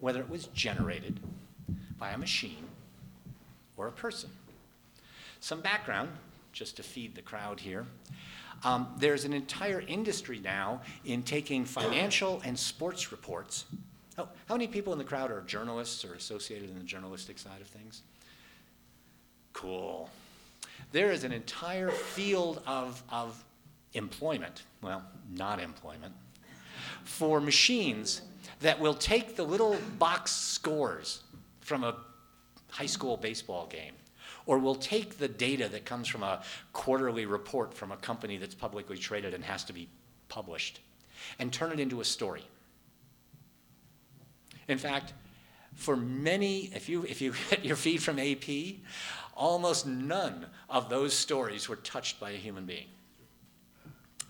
[0.00, 1.20] whether it was generated
[1.98, 2.66] by a machine
[3.78, 4.28] or a person?
[5.40, 6.10] Some background,
[6.52, 7.86] just to feed the crowd here.
[8.62, 13.64] Um, there's an entire industry now in taking financial and sports reports.
[14.18, 17.60] Oh, how many people in the crowd are journalists or associated in the journalistic side
[17.60, 18.02] of things?
[19.52, 20.10] Cool.
[20.92, 23.42] There is an entire field of, of
[23.94, 26.14] employment, well, not employment,
[27.04, 28.22] for machines
[28.60, 31.22] that will take the little box scores
[31.60, 31.96] from a
[32.68, 33.94] high school baseball game
[34.46, 38.54] or we'll take the data that comes from a quarterly report from a company that's
[38.54, 39.88] publicly traded and has to be
[40.28, 40.80] published
[41.38, 42.44] and turn it into a story.
[44.68, 45.12] In fact,
[45.74, 48.76] for many, if you, if you get your feed from AP,
[49.36, 52.86] almost none of those stories were touched by a human being.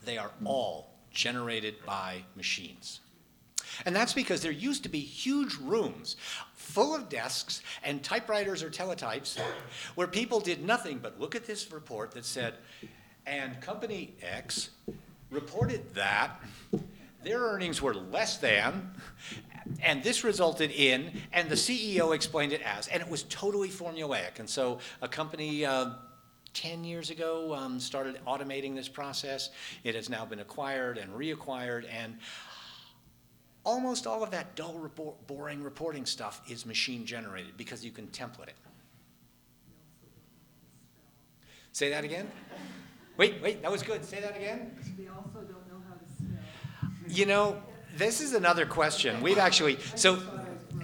[0.05, 3.01] They are all generated by machines.
[3.87, 6.17] And that's because there used to be huge rooms
[6.55, 9.39] full of desks and typewriters or teletypes
[9.95, 12.55] where people did nothing but look at this report that said,
[13.27, 14.71] and company X
[15.31, 16.41] reported that
[17.23, 18.91] their earnings were less than,
[19.83, 24.39] and this resulted in, and the CEO explained it as, and it was totally formulaic.
[24.39, 25.91] And so a company uh,
[26.55, 29.51] 10 years ago um, started automating this process.
[29.85, 32.19] It has now been acquired and reacquired, and
[33.65, 38.07] almost all of that dull, report, boring reporting stuff is machine generated because you can
[38.09, 38.55] template it.
[41.73, 42.29] Say that again?
[43.17, 44.05] Wait, wait, that was good.
[44.05, 44.77] Say that again.
[44.99, 46.91] They also don't know how to spell.
[47.09, 47.63] You know,
[47.97, 49.21] this is another question.
[49.23, 50.21] We've actually, so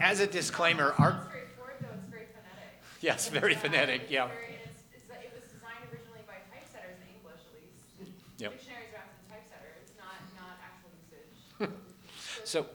[0.00, 2.80] as a disclaimer, our, straightforward, though it's very phonetic.
[3.00, 4.26] yes, very phonetic, yeah.
[4.26, 8.12] Very- it's- it's- It was designed originally by typesetters in English, at least.
[8.38, 8.52] Yep.
[8.52, 11.74] Dictionaries are after the typesetter, it's not, not actual usage.
[12.44, 12.66] So,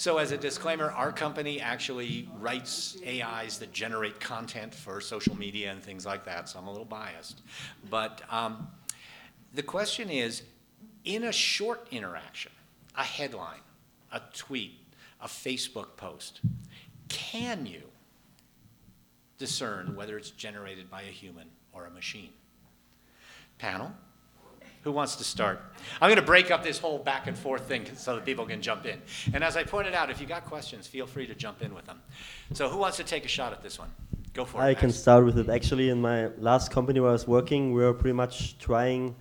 [0.00, 5.70] so as a disclaimer, our company actually writes AIs that generate content for social media
[5.70, 7.42] and things like that, so I'm a little biased.
[7.90, 8.68] But um,
[9.52, 10.40] the question is,
[11.04, 12.50] in a short interaction,
[12.96, 13.60] a headline,
[14.10, 14.78] a tweet,
[15.20, 16.40] a Facebook post,
[17.08, 17.82] can you
[19.36, 22.30] discern whether it's generated by a human or a machine?
[23.58, 23.92] Panel?
[24.82, 25.60] Who wants to start?
[26.00, 28.62] I'm going to break up this whole back and forth thing so that people can
[28.62, 29.00] jump in.
[29.34, 31.84] And as I pointed out, if you got questions, feel free to jump in with
[31.84, 32.00] them.
[32.54, 33.90] So, who wants to take a shot at this one?
[34.32, 34.64] Go for it.
[34.64, 35.50] I can start with it.
[35.50, 39.14] Actually, in my last company where I was working, we were pretty much trying.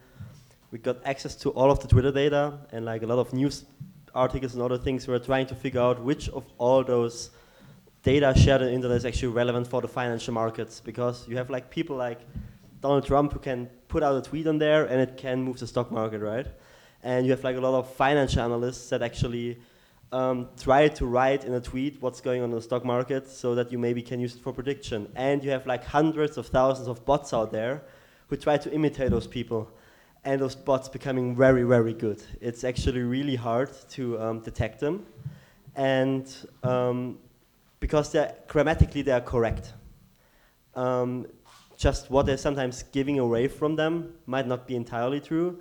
[0.71, 3.65] We got access to all of the Twitter data and like a lot of news
[4.15, 5.07] articles and other things.
[5.07, 7.31] We were trying to figure out which of all those
[8.03, 11.49] data shared on the internet is actually relevant for the financial markets because you have
[11.49, 12.21] like people like
[12.81, 15.67] Donald Trump who can put out a tweet on there and it can move the
[15.67, 16.47] stock market, right?
[17.03, 19.57] And you have like a lot of financial analysts that actually
[20.11, 23.55] um, try to write in a tweet what's going on in the stock market so
[23.55, 25.11] that you maybe can use it for prediction.
[25.15, 27.83] And you have like hundreds of thousands of bots out there
[28.27, 29.69] who try to imitate those people.
[30.23, 32.21] And those bots becoming very, very good.
[32.41, 35.05] It's actually really hard to um, detect them.
[35.75, 36.31] And
[36.63, 37.17] um,
[37.79, 39.73] because they're grammatically they are correct.
[40.75, 41.27] Um,
[41.79, 45.57] just what they're sometimes giving away from them might not be entirely true,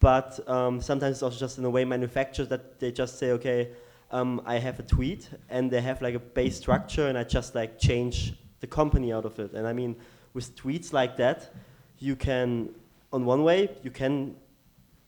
[0.00, 3.70] but um, sometimes it's also just in a way manufactured that they just say, okay,
[4.10, 7.54] um, I have a tweet, and they have like a base structure, and I just
[7.54, 9.52] like change the company out of it.
[9.54, 9.96] And I mean,
[10.34, 11.50] with tweets like that,
[11.98, 12.68] you can,
[13.10, 14.36] on one way, you can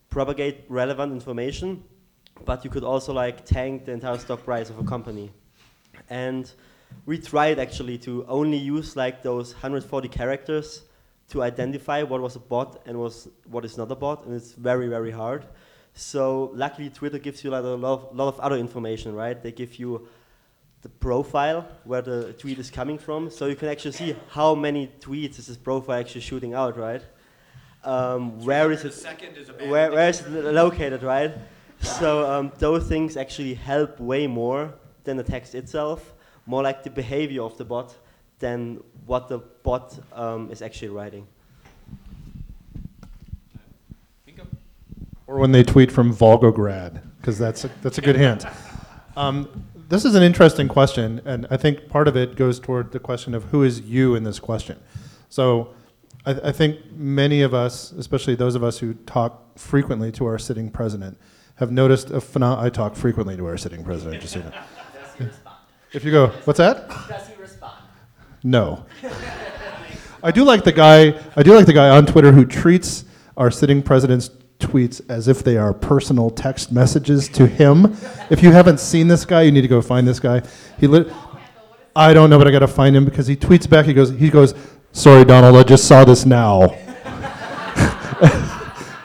[0.08, 1.84] propagate relevant information,
[2.46, 5.30] but you could also like tank the entire stock price of a company.
[6.08, 6.50] And
[7.06, 10.82] we tried actually to only use like those 140 characters
[11.30, 14.52] to identify what was a bot and was what is not a bot, and it's
[14.52, 15.44] very very hard.
[15.94, 19.42] So luckily, Twitter gives you like a lot of, lot of other information, right?
[19.42, 20.08] They give you
[20.82, 24.90] the profile where the tweet is coming from, so you can actually see how many
[25.00, 27.02] tweets is this profile actually shooting out, right?
[27.84, 28.92] Um, where is it?
[28.92, 31.32] second is a bad Where, where is it located, right?
[31.80, 34.74] So um, those things actually help way more
[35.04, 36.14] than the text itself,
[36.48, 37.94] more like the behavior of the bot
[38.38, 41.26] than what the bot um, is actually writing.
[45.26, 48.46] Or when they tweet from Volgograd, because that's a, that's a good hint.
[49.14, 52.98] Um, this is an interesting question, and I think part of it goes toward the
[52.98, 54.78] question of who is you in this question.
[55.28, 55.74] So
[56.24, 60.38] I, I think many of us, especially those of us who talk frequently to our
[60.38, 61.18] sitting president,
[61.56, 62.64] have noticed a phenomenon.
[62.64, 64.38] I talk frequently to our sitting president, just so
[65.18, 65.30] you know.
[65.92, 66.34] Does he respond?
[66.38, 66.88] If you go, what's that?
[67.08, 67.74] Does he respond?
[68.42, 68.84] No.
[70.22, 71.18] I do like the guy.
[71.36, 73.04] I do like the guy on Twitter who treats
[73.36, 77.96] our sitting president's tweets as if they are personal text messages to him.
[78.28, 80.42] If you haven't seen this guy, you need to go find this guy.
[80.78, 81.12] He lit.
[81.94, 83.86] I don't know, but I got to find him because he tweets back.
[83.86, 84.10] He goes.
[84.10, 84.54] He goes.
[84.92, 85.56] Sorry, Donald.
[85.56, 86.74] I just saw this now.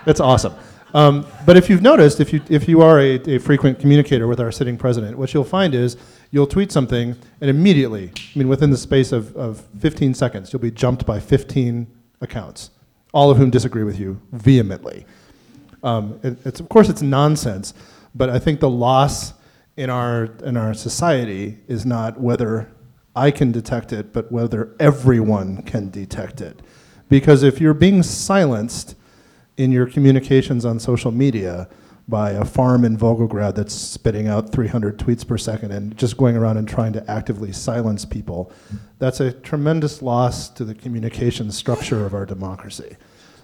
[0.06, 0.54] It's awesome.
[0.94, 4.40] Um, but if you've noticed, if you if you are a, a frequent communicator with
[4.40, 5.98] our sitting president, what you'll find is
[6.34, 10.64] you'll tweet something, and immediately, I mean, within the space of, of 15 seconds, you'll
[10.64, 11.86] be jumped by 15
[12.22, 12.72] accounts,
[13.14, 15.06] all of whom disagree with you vehemently.
[15.84, 17.76] Um, it, it's of course it's nonsense,
[18.16, 19.34] but I think the loss
[19.78, 22.72] in our in our society is not whether
[23.16, 26.62] I can detect it, but whether everyone can detect it.
[27.10, 28.96] Because if you're being silenced
[29.58, 31.70] in your communications on social media
[32.08, 36.36] by a farm in Volgograd that's spitting out 300 tweets per second and just going
[36.36, 38.52] around and trying to actively silence people,
[39.00, 42.98] that's a tremendous loss to the communication structure of our democracy.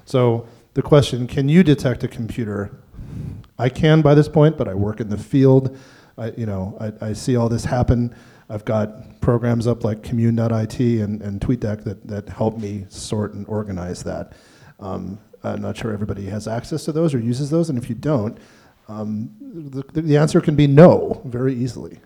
[0.06, 2.72] So the question, can you detect a computer?
[3.58, 5.78] I can by this point, but I work in the field.
[6.18, 8.14] I, you know, I, I see all this happen.
[8.50, 13.48] I've got programs up like Commun.it and, and TweetDeck that, that help me sort and
[13.48, 14.34] organize that.
[14.80, 17.96] Um, I'm not sure everybody has access to those or uses those, and if you
[17.96, 18.38] don't,
[18.88, 22.00] um, the, the answer can be no very easily.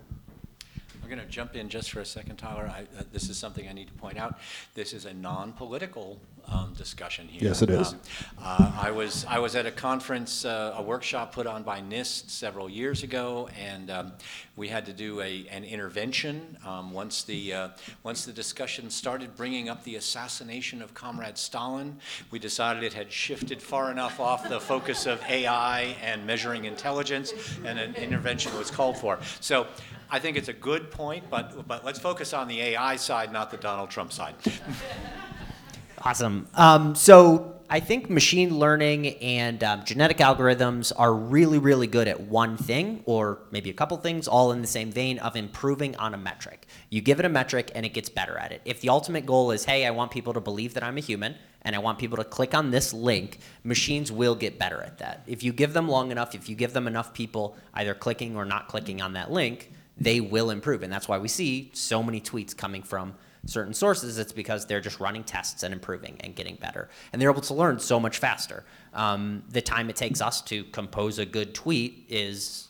[1.34, 2.70] We're going to jump in just for a second, Tyler.
[2.72, 4.38] I, uh, this is something I need to point out.
[4.74, 7.48] This is a non-political um, discussion here.
[7.48, 7.92] Yes, it is.
[7.92, 8.00] Um,
[8.40, 12.30] uh, I was I was at a conference, uh, a workshop put on by NIST
[12.30, 14.12] several years ago, and um,
[14.56, 17.68] we had to do a an intervention um, once the uh,
[18.02, 21.96] once the discussion started bringing up the assassination of Comrade Stalin.
[22.30, 27.32] We decided it had shifted far enough off the focus of AI and measuring intelligence,
[27.64, 29.18] and an intervention was called for.
[29.40, 29.66] So.
[30.10, 33.50] I think it's a good point, but, but let's focus on the AI side, not
[33.50, 34.34] the Donald Trump side.
[36.06, 36.46] Awesome.
[36.52, 42.20] Um, so I think machine learning and um, genetic algorithms are really, really good at
[42.20, 46.12] one thing, or maybe a couple things, all in the same vein of improving on
[46.12, 46.66] a metric.
[46.90, 48.60] You give it a metric and it gets better at it.
[48.66, 51.36] If the ultimate goal is, hey, I want people to believe that I'm a human
[51.62, 55.22] and I want people to click on this link, machines will get better at that.
[55.26, 58.44] If you give them long enough, if you give them enough people either clicking or
[58.44, 60.82] not clicking on that link, they will improve.
[60.82, 63.14] And that's why we see so many tweets coming from
[63.46, 64.18] certain sources.
[64.18, 66.88] It's because they're just running tests and improving and getting better.
[67.12, 68.64] And they're able to learn so much faster.
[68.92, 72.68] Um, the time it takes us to compose a good tweet is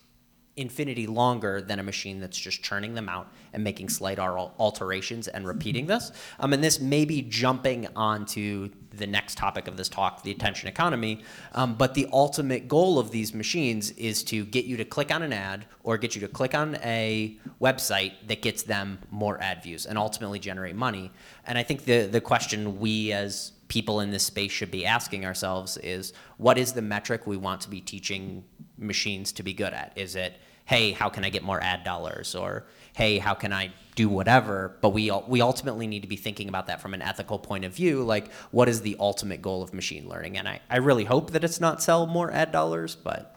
[0.56, 5.46] infinity longer than a machine that's just churning them out and making slight alterations and
[5.46, 6.12] repeating this.
[6.38, 10.68] Um, and this may be jumping onto the next topic of this talk, the attention
[10.68, 11.22] economy.
[11.52, 15.22] Um, but the ultimate goal of these machines is to get you to click on
[15.22, 19.62] an ad or get you to click on a website that gets them more ad
[19.62, 21.10] views and ultimately generate money.
[21.46, 25.24] And I think the, the question we as people in this space should be asking
[25.24, 28.44] ourselves is what is the metric we want to be teaching
[28.78, 29.92] machines to be good at?
[29.96, 32.34] Is it, hey, how can I get more ad dollars?
[32.34, 34.76] Or, hey, how can I do whatever?
[34.80, 37.74] But we, we ultimately need to be thinking about that from an ethical point of
[37.74, 38.02] view.
[38.02, 40.38] Like, what is the ultimate goal of machine learning?
[40.38, 43.30] And I, I really hope that it's not sell more ad dollars, but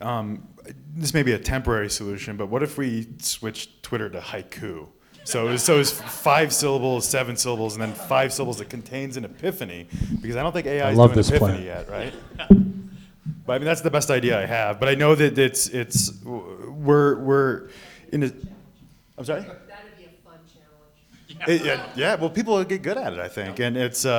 [0.00, 0.46] Um,
[0.94, 4.88] this may be a temporary solution, but what if we switch Twitter to haiku?
[5.26, 9.16] So, it was- so it's five syllables, seven syllables, and then five syllables that contains
[9.16, 9.88] an epiphany.
[10.22, 11.64] Because I don't think AI is love doing this epiphany plan.
[11.64, 12.14] yet, right?
[13.44, 14.78] but I mean, that's the best idea I have.
[14.78, 17.68] But I know that it's it's we're we're
[18.12, 18.32] in a.
[19.18, 19.40] I'm sorry.
[19.42, 19.56] That'd
[19.98, 20.38] be a fun
[21.36, 21.48] challenge.
[21.60, 24.10] It- yeah, yeah, well, people would get good at it, I think, and it's uh,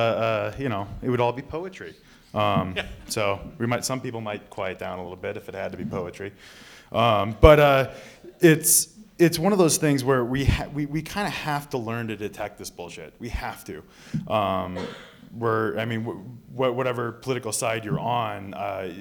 [0.54, 1.94] uh, you know, it would all be poetry.
[2.34, 2.74] Um,
[3.08, 5.78] so we might, some people might quiet down a little bit if it had to
[5.78, 6.32] be poetry.
[6.92, 7.90] Um, but uh,
[8.40, 8.88] it's
[9.18, 12.08] it's one of those things where we ha- we, we kind of have to learn
[12.08, 13.14] to detect this bullshit.
[13.18, 13.82] We have to.
[14.32, 14.78] Um,
[15.32, 18.92] we're I mean, wh- whatever political side you're on, uh,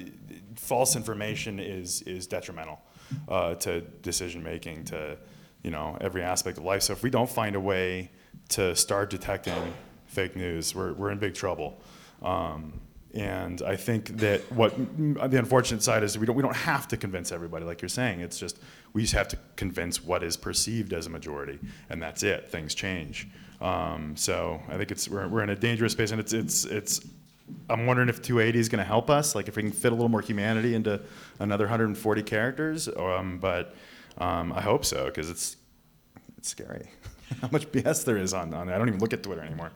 [0.55, 2.81] false information is is detrimental
[3.29, 5.17] uh, to decision making, to
[5.63, 6.81] you know every aspect of life.
[6.83, 8.11] So if we don't find a way
[8.49, 9.73] to start detecting
[10.07, 11.79] fake news, we're we're in big trouble.
[12.21, 12.81] Um,
[13.13, 16.97] and I think that what the unfortunate side is we don't we don't have to
[16.97, 18.19] convince everybody like you're saying.
[18.19, 18.59] It's just
[18.97, 21.59] we just have to convince what is perceived as a majority,
[21.91, 22.49] and that's it.
[22.49, 23.27] Things change.
[23.61, 27.01] Um, so I think it's we're, we're in a dangerous space, and it's it's it's.
[27.69, 29.95] I'm wondering if 280 is going to help us, like if we can fit a
[29.95, 30.99] little more humanity into
[31.37, 32.87] another 140 characters.
[32.87, 33.75] Um, but
[34.17, 35.57] um, I hope so because it's
[36.39, 36.89] it's scary
[37.41, 38.67] how much BS there is on, on.
[38.67, 39.71] I don't even look at Twitter anymore.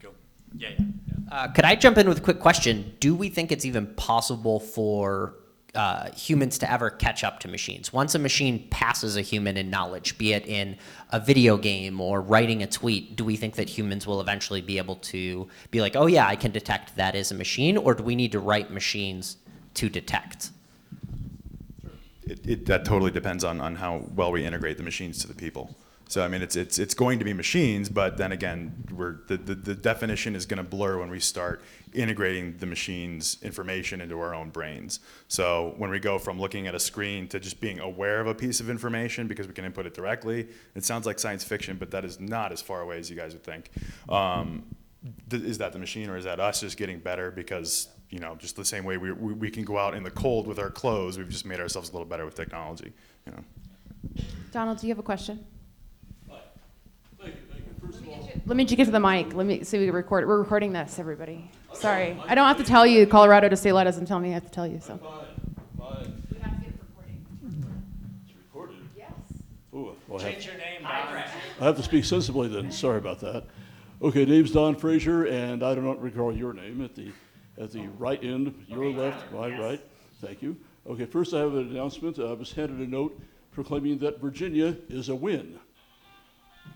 [0.00, 0.12] Go.
[0.56, 1.14] Yeah, yeah, yeah.
[1.30, 2.96] Uh, could I jump in with a quick question?
[3.00, 5.34] Do we think it's even possible for
[5.74, 7.92] uh, humans to ever catch up to machines?
[7.92, 10.76] Once a machine passes a human in knowledge, be it in
[11.10, 14.78] a video game or writing a tweet, do we think that humans will eventually be
[14.78, 18.02] able to be like, oh yeah, I can detect that is a machine, or do
[18.02, 19.38] we need to write machines
[19.74, 20.50] to detect?
[22.24, 25.34] It, it, that totally depends on, on how well we integrate the machines to the
[25.34, 25.74] people.
[26.12, 29.38] So I mean, it's it's it's going to be machines, but then again, we're the,
[29.38, 31.62] the, the definition is going to blur when we start
[31.94, 35.00] integrating the machine's information into our own brains.
[35.28, 38.34] So when we go from looking at a screen to just being aware of a
[38.34, 41.90] piece of information because we can input it directly, it sounds like science fiction, but
[41.92, 43.70] that is not as far away as you guys would think.
[44.10, 44.64] Um,
[45.30, 48.36] th- is that the machine or is that us just getting better because you know
[48.36, 50.70] just the same way we, we, we can go out in the cold with our
[50.70, 52.92] clothes, we've just made ourselves a little better with technology.
[53.24, 54.24] You know.
[54.52, 55.46] Donald, do you have a question?
[57.22, 57.86] Thank you, thank you.
[57.86, 59.34] First of all, Let me get to the mic.
[59.34, 59.78] Let me see.
[59.78, 60.26] We can record.
[60.26, 61.50] We're recording this, everybody.
[61.74, 63.06] Sorry, I don't have to tell you.
[63.06, 64.30] Colorado to say let doesn't tell me.
[64.30, 64.80] I have to tell you.
[64.80, 64.98] So.
[64.98, 65.26] fine,
[65.78, 66.22] fine.
[66.30, 67.26] We have to get it recording.
[68.26, 68.76] It's recorded.
[68.96, 69.10] Yes.
[69.74, 70.90] Ooh, well, I have, Change your name, Don.
[70.90, 72.70] I have to speak sensibly then.
[72.70, 73.44] Sorry about that.
[74.00, 77.12] Okay, name's Don Frazier, and I do not recall your name at the
[77.58, 77.92] at the oh.
[77.98, 79.80] right end, your left, my right.
[80.20, 80.56] Thank you.
[80.86, 82.18] Okay, first I have an announcement.
[82.18, 83.20] Uh, I was handed a note
[83.52, 85.58] proclaiming that Virginia is a win.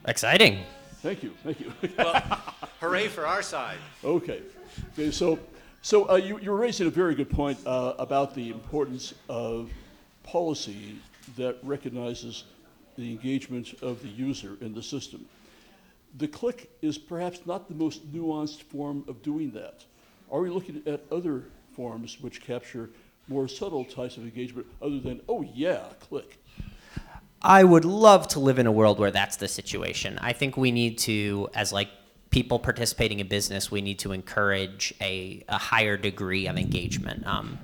[0.07, 0.65] Exciting.
[1.03, 1.73] Thank you, thank you.
[1.99, 2.15] well,
[2.81, 3.79] Hooray for our side.
[4.05, 4.43] Okay.
[4.93, 5.39] Okay, so,
[5.83, 9.71] so uh, you, you're raising a very good point uh, about the importance of
[10.23, 10.97] policy
[11.37, 12.45] that recognizes
[12.97, 15.27] the engagement of the user in the system.
[16.19, 19.85] The click is perhaps not the most nuanced form of doing that.
[20.31, 22.91] Are we looking at other forms which capture
[23.29, 26.39] more subtle types of engagement other than, oh yeah, click?
[27.43, 30.19] I would love to live in a world where that's the situation.
[30.21, 31.89] I think we need to, as like
[32.31, 37.27] people participating in business, we need to encourage a, a higher degree of engagement.
[37.27, 37.59] Um,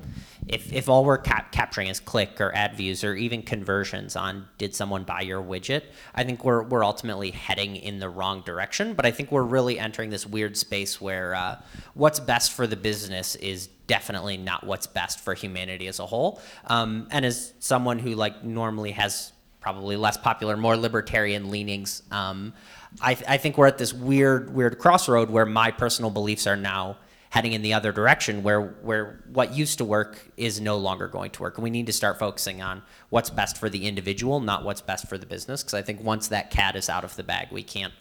[0.49, 4.49] if, if all we're cap- capturing is click or ad views or even conversions on
[4.59, 5.83] did someone buy your widget,
[6.15, 8.95] I think we're, we're ultimately heading in the wrong direction.
[8.95, 11.61] But I think we're really entering this weird space where uh,
[11.95, 16.41] what's best for the business is definitely not what's best for humanity as a whole.
[16.67, 19.33] Um, and as someone who like normally has
[19.63, 22.03] probably less popular, more libertarian leanings.
[22.11, 22.53] Um,
[23.01, 26.57] I, th- I think we're at this weird, weird crossroad where my personal beliefs are
[26.57, 26.99] now
[27.31, 31.31] heading in the other direction, where where what used to work is no longer going
[31.31, 34.65] to work, and we need to start focusing on what's best for the individual, not
[34.65, 35.63] what's best for the business.
[35.63, 37.95] Because I think once that cat is out of the bag, we can't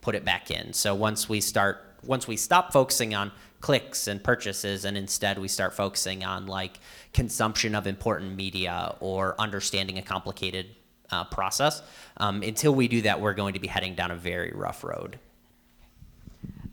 [0.00, 0.72] put it back in.
[0.72, 5.48] So once we start, once we stop focusing on clicks and purchases, and instead we
[5.48, 6.80] start focusing on like
[7.12, 10.66] consumption of important media or understanding a complicated
[11.10, 11.82] uh, process.
[12.16, 15.18] Um, until we do that, we're going to be heading down a very rough road.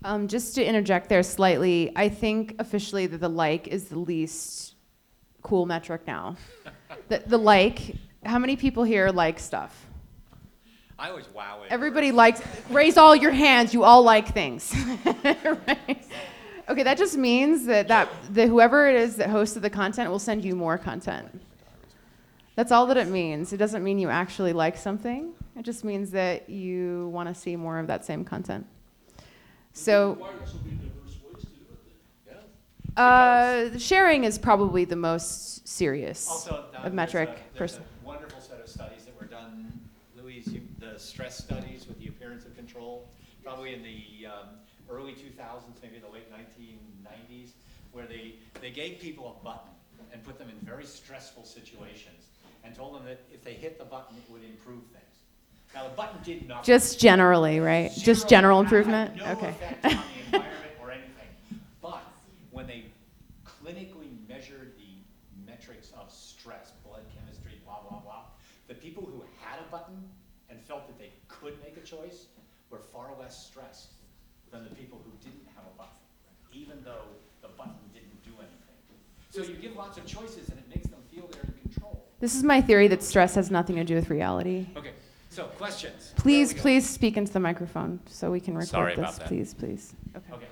[0.04, 4.76] Um, just to interject there slightly, I think officially that the like is the least
[5.42, 6.36] cool metric now.
[7.10, 9.86] the, the like, how many people here like stuff?
[10.98, 11.72] I was wowing.
[11.72, 14.74] Everybody likes, raise all your hands, you all like things.
[15.24, 16.06] right?
[16.70, 20.20] Okay, that just means that, that the, whoever it is that hosted the content will
[20.20, 21.42] send you more content.
[22.56, 23.52] That's all that it means.
[23.52, 25.34] It doesn't mean you actually like something.
[25.58, 28.66] It just means that you want to see more of that same content.
[29.74, 31.66] So, Why are there so many diverse ways to do
[32.28, 32.38] it
[32.96, 33.04] then?
[33.04, 37.42] uh, sharing is probably the most serious Also, Don, of metric.
[37.54, 39.78] There's, a, there's a wonderful set of studies that were done,
[40.16, 43.10] Louise, you, the stress studies with the appearance of control,
[43.44, 44.48] probably in the um,
[44.90, 47.50] early 2000s, maybe the late 1990s,
[47.92, 49.72] where they, they gave people a button
[50.14, 52.15] and put them in very stressful situations
[52.66, 55.04] and told them that if they hit the button, it would improve things.
[55.74, 56.64] Now, the button did nothing.
[56.66, 57.92] Just generally, right?
[57.96, 59.16] Just general had improvement?
[59.18, 59.50] No Okay.
[59.50, 59.98] effect on the
[60.38, 61.62] environment or anything.
[61.82, 62.04] But
[62.52, 62.86] when they
[63.46, 68.24] clinically measured the metrics of stress, blood chemistry, blah, blah, blah.
[68.68, 70.10] The people who had a button
[70.50, 72.28] and felt that they could make a choice
[72.70, 73.92] were far less stressed
[74.52, 75.98] than the people who didn't have a button,
[76.54, 77.06] even though
[77.42, 78.58] the button didn't do anything.
[79.30, 81.55] So you give lots of choices and it makes them feel they're.
[82.26, 84.66] This is my theory that stress has nothing to do with reality.
[84.76, 84.94] Okay,
[85.30, 86.12] so questions?
[86.16, 88.98] Please, Where are please speak into the microphone so we can record Sorry this.
[88.98, 89.28] about that.
[89.28, 89.94] Please, please.
[90.18, 90.34] Okay.
[90.34, 90.46] Okay,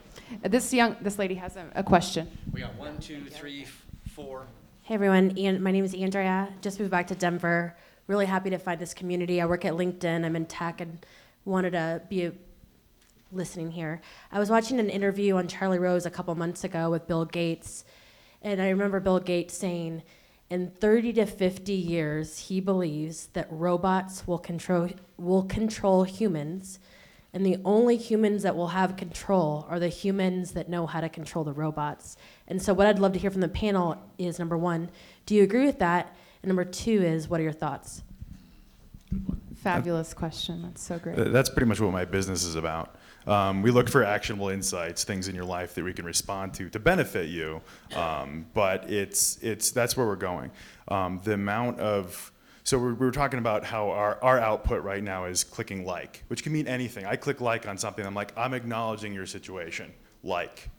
[0.45, 2.27] Uh, This young, this lady has a, a question.
[2.51, 4.45] we got one, two, three, f- four.
[4.83, 6.49] Hey everyone, Ian, my name is Andrea.
[6.61, 7.75] Just moved back to Denver.
[8.05, 9.41] Really happy to find this community.
[9.41, 10.23] I work at LinkedIn.
[10.23, 11.03] I'm in tech and
[11.43, 12.33] wanted to be a,
[13.31, 13.99] listening here.
[14.31, 17.83] I was watching an interview on Charlie Rose a couple months ago with Bill Gates,
[18.43, 20.03] and I remember Bill Gates saying,
[20.53, 24.87] in 30 to 50 years, he believes that robots will control
[25.17, 26.77] will control humans,
[27.33, 31.09] and the only humans that will have control are the humans that know how to
[31.09, 32.17] control the robots.
[32.47, 34.91] And so, what I'd love to hear from the panel is number one,
[35.25, 36.15] do you agree with that?
[36.43, 38.03] And number two is, what are your thoughts?
[39.55, 40.61] Fabulous question.
[40.61, 41.31] That's so great.
[41.31, 42.95] That's pretty much what my business is about.
[43.27, 46.69] Um, we look for actionable insights, things in your life that we can respond to
[46.69, 47.61] to benefit you.
[47.95, 50.51] Um, but it's it's that's where we're going.
[50.87, 52.31] Um, the amount of
[52.63, 56.23] so we we were talking about how our, our output right now is clicking like,
[56.27, 57.05] which can mean anything.
[57.05, 58.05] I click like on something.
[58.05, 59.93] I'm like, I'm acknowledging your situation.
[60.23, 60.69] Like,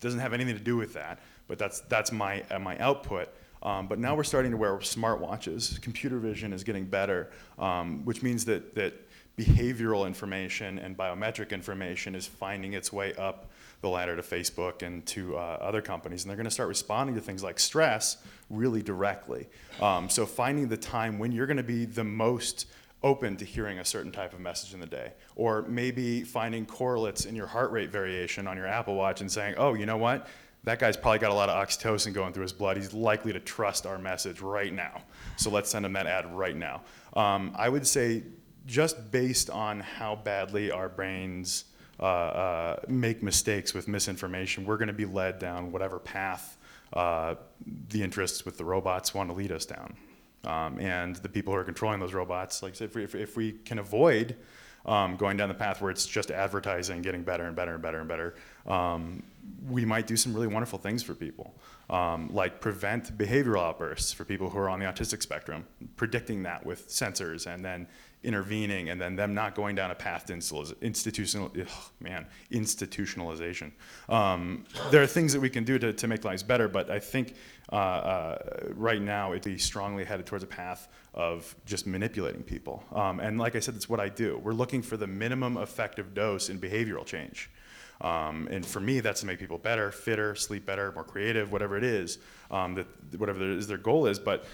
[0.00, 3.28] doesn't have anything to do with that, but that's that's my uh, my output.
[3.62, 5.80] Um, but now we're starting to wear smartwatches.
[5.80, 9.05] Computer vision is getting better, um, which means that that
[9.38, 13.50] behavioral information and biometric information is finding its way up
[13.82, 17.14] the ladder to Facebook and to uh, other companies, and they're going to start responding
[17.14, 18.16] to things like stress
[18.48, 19.46] really directly.
[19.80, 22.66] Um, so finding the time when you're going to be the most
[23.02, 25.12] open to hearing a certain type of message in the day.
[25.36, 29.54] Or maybe finding correlates in your heart rate variation on your Apple Watch and saying,
[29.58, 30.26] oh, you know what?
[30.64, 32.76] That guy's probably got a lot of oxytocin going through his blood.
[32.76, 35.02] He's likely to trust our message right now.
[35.36, 36.82] So let's send him that ad right now.
[37.14, 38.24] Um, I would say,
[38.66, 41.64] just based on how badly our brains
[41.98, 46.58] uh, uh, make mistakes with misinformation, we're going to be led down whatever path
[46.92, 47.34] uh,
[47.88, 49.96] the interests with the robots want to lead us down.
[50.44, 53.14] Um, and the people who are controlling those robots, like I said, if we, if,
[53.14, 54.36] if we can avoid
[54.84, 57.98] um, going down the path where it's just advertising getting better and better and better
[57.98, 58.34] and better,
[58.66, 59.22] um,
[59.68, 61.54] we might do some really wonderful things for people,
[61.90, 66.64] um, like prevent behavioral outbursts for people who are on the autistic spectrum, predicting that
[66.64, 67.86] with sensors and then
[68.22, 71.68] intervening and then them not going down a path to institu- institutional, ugh,
[72.00, 73.70] man, institutionalization.
[74.08, 76.98] Um, there are things that we can do to, to make lives better, but I
[76.98, 77.34] think
[77.72, 78.38] uh, uh,
[78.74, 82.84] right now be strongly headed towards a path of just manipulating people.
[82.92, 84.38] Um, and like I said, that's what I do.
[84.42, 87.50] We're looking for the minimum effective dose in behavioral change.
[88.00, 91.78] Um, and for me, that's to make people better, fitter, sleep better, more creative, whatever
[91.78, 92.18] it is,
[92.50, 92.86] um, that
[93.18, 94.18] whatever is their goal is.
[94.18, 94.44] But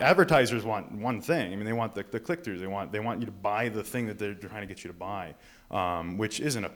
[0.00, 1.52] advertisers want one thing.
[1.52, 2.60] I mean, they want the, the click-throughs.
[2.60, 4.88] They want they want you to buy the thing that they're trying to get you
[4.88, 5.34] to buy,
[5.70, 6.70] um, which isn't a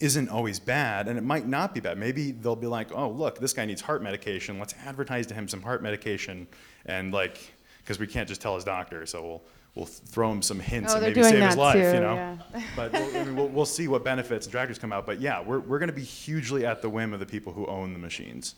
[0.00, 1.98] isn't always bad, and it might not be bad.
[1.98, 4.58] Maybe they'll be like, oh, look, this guy needs heart medication.
[4.58, 6.46] Let's advertise to him some heart medication,
[6.86, 9.42] and like, because we can't just tell his doctor, so we'll
[9.74, 12.14] we'll throw him some hints Oh, and maybe save his life, too, you know.
[12.14, 12.36] yeah.
[12.76, 15.06] But we'll, I mean, we'll, we'll see what benefits and detractors come out.
[15.06, 17.66] But yeah, we're we're going to be hugely at the whim of the people who
[17.66, 18.54] own the machines.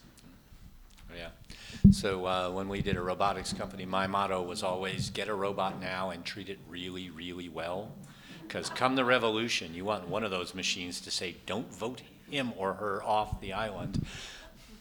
[1.91, 5.80] So uh, when we did a robotics company, my motto was always get a robot
[5.80, 7.93] now and treat it really, really well.
[8.43, 12.53] Because come the revolution, you want one of those machines to say, don't vote him
[12.57, 14.05] or her off the island.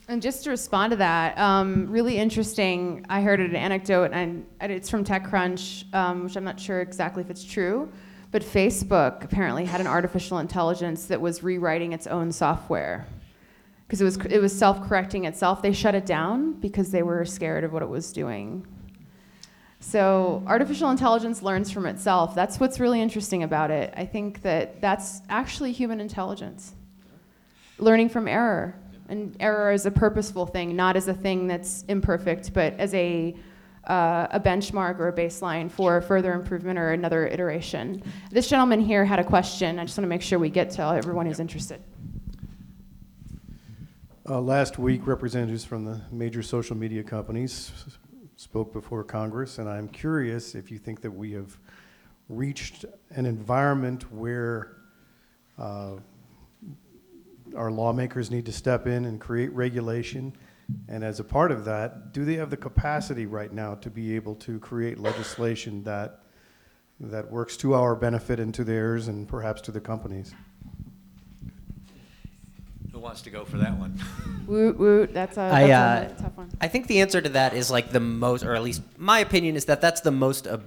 [0.07, 3.05] And just to respond to that, um, really interesting.
[3.09, 7.29] I heard an anecdote, and it's from TechCrunch, um, which I'm not sure exactly if
[7.29, 7.91] it's true,
[8.31, 13.07] but Facebook apparently had an artificial intelligence that was rewriting its own software
[13.87, 15.61] because it was it was self-correcting itself.
[15.61, 18.65] They shut it down because they were scared of what it was doing.
[19.79, 22.33] So artificial intelligence learns from itself.
[22.33, 23.93] That's what's really interesting about it.
[23.97, 26.73] I think that that's actually human intelligence
[27.77, 28.75] learning from error.
[29.09, 33.35] And error is a purposeful thing, not as a thing that's imperfect, but as a,
[33.87, 38.01] uh, a benchmark or a baseline for further improvement or another iteration.
[38.31, 39.77] This gentleman here had a question.
[39.79, 41.81] I just want to make sure we get to everyone who's interested.
[44.29, 47.73] Uh, Last week, representatives from the major social media companies
[48.37, 51.57] spoke before Congress, and I'm curious if you think that we have
[52.29, 54.77] reached an environment where
[55.59, 55.95] uh,
[57.53, 60.31] our lawmakers need to step in and create regulation,
[60.87, 64.15] and as a part of that, do they have the capacity right now to be
[64.15, 66.21] able to create legislation that,
[67.01, 70.33] that works to our benefit and to theirs, and perhaps to the companies?
[73.03, 73.99] Who wants to go for that one?
[74.47, 75.13] Woot woot.
[75.13, 76.49] That's a, I, that's uh, a tough one.
[76.61, 79.57] I think the answer to that is like the most, or at least my opinion
[79.57, 80.59] is that that's the most uh,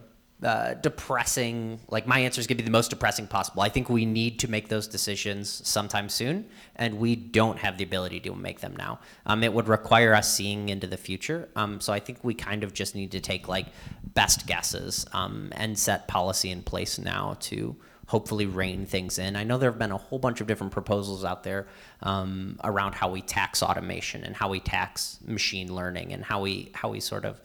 [0.43, 1.81] uh, depressing.
[1.89, 3.63] Like my answer is going to be the most depressing possible.
[3.63, 7.85] I think we need to make those decisions sometime soon, and we don't have the
[7.85, 8.99] ability to make them now.
[9.25, 11.49] Um, it would require us seeing into the future.
[11.57, 13.69] Um, so I think we kind of just need to take like
[14.13, 17.77] best guesses um, and set policy in place now to
[18.07, 19.37] hopefully rein things in.
[19.37, 21.67] I know there have been a whole bunch of different proposals out there
[22.03, 26.71] um, around how we tax automation and how we tax machine learning and how we
[26.75, 27.41] how we sort of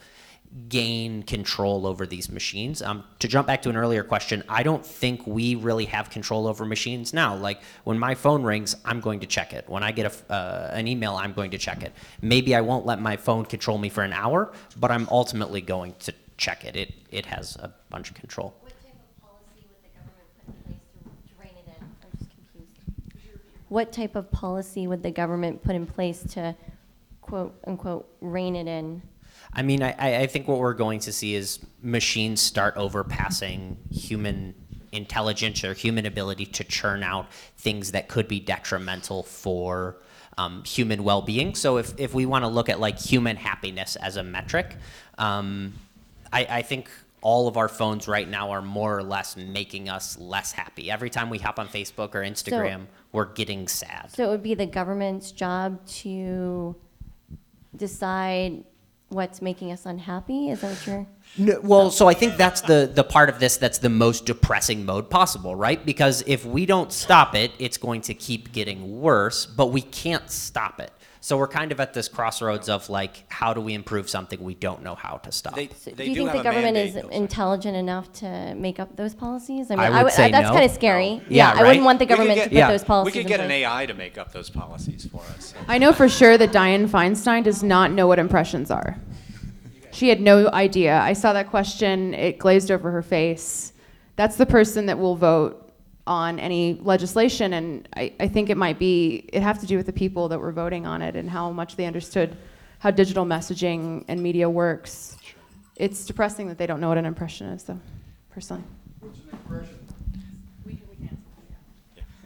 [0.68, 2.82] gain control over these machines.
[2.82, 6.45] Um, to jump back to an earlier question, I don't think we really have control
[6.45, 7.36] over machines now.
[7.36, 9.70] Like when my phone rings, I'm going to check it.
[9.70, 11.93] When I get a uh, an email, I'm going to check it.
[12.22, 15.95] Maybe I won't let my phone control me for an hour, but I'm ultimately going
[15.99, 16.76] to check it.
[16.76, 18.53] It it has a bunch of control.
[18.62, 20.41] What type of policy would the government put in
[23.70, 26.56] What type of policy would the government put in place to
[27.22, 29.02] quote unquote rein it in?
[29.54, 33.78] I mean, I, I I think what we're going to see is machines start overpassing
[33.89, 34.56] human
[34.91, 39.95] intelligence or human ability to churn out things that could be detrimental for
[40.38, 41.56] um, human well-being.
[41.56, 44.76] So if, if we want to look at like human happiness as a metric,
[45.18, 45.74] um,
[46.34, 46.89] I, I think
[47.22, 50.89] all of our phones right now are more or less making us less happy.
[50.89, 54.11] Every time we hop on Facebook or Instagram, we're getting sad.
[54.11, 56.76] So it would be the government's job to
[57.76, 58.63] decide
[59.11, 60.49] what's making us unhappy?
[60.49, 61.07] Is that what you're?
[61.38, 64.86] No, well, so I think that's the the part of this that's the most depressing
[64.86, 65.86] mode possible, right?
[65.86, 70.30] Because if we don't stop it, it's going to keep getting worse, but we can't
[70.30, 70.91] stop it.
[71.24, 74.55] So we're kind of at this crossroads of like, how do we improve something we
[74.55, 75.53] don't know how to stop?
[75.53, 77.09] They, they do you do think the government mandate, is though.
[77.09, 79.69] intelligent enough to make up those policies?
[79.69, 80.53] I mean, I would say that's no.
[80.53, 81.22] kind of scary.
[81.30, 81.67] Yeah, I right?
[81.67, 82.72] wouldn't want the government get- to put Yeah.
[82.72, 83.51] those policies We could in get an.
[83.51, 85.53] AI to make up those policies for us.
[85.67, 88.97] I know for sure that Dianne Feinstein does not know what impressions are.
[89.91, 90.97] She had no idea.
[90.99, 93.74] I saw that question, it glazed over her face.
[94.15, 95.70] That's the person that will vote
[96.08, 99.86] on any legislation, and I, I think it might be, it have to do with
[99.86, 102.38] the people that were voting on it and how much they understood
[102.80, 105.18] how digital messaging and media works.
[105.76, 107.80] It's depressing that they don't know what an impression is, though,
[108.32, 108.64] personally.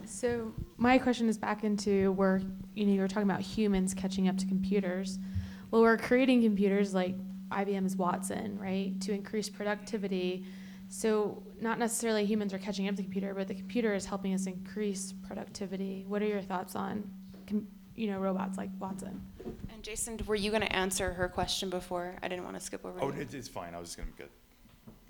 [0.05, 2.41] So my question is back into where
[2.73, 5.19] you know you were talking about humans catching up to computers.
[5.69, 7.15] Well, we're creating computers like
[7.49, 10.45] IBM's Watson, right, to increase productivity.
[10.99, 14.33] So not necessarily humans are catching up to the computer, but the computer is helping
[14.33, 16.05] us increase productivity.
[16.07, 17.03] What are your thoughts on,
[17.47, 17.67] com-
[17.97, 19.21] you know, robots like Watson?
[19.73, 22.15] And Jason, were you going to answer her question before?
[22.23, 23.19] I didn't want to skip over Oh, you.
[23.23, 23.75] it, it's fine.
[23.75, 24.31] I was just gonna get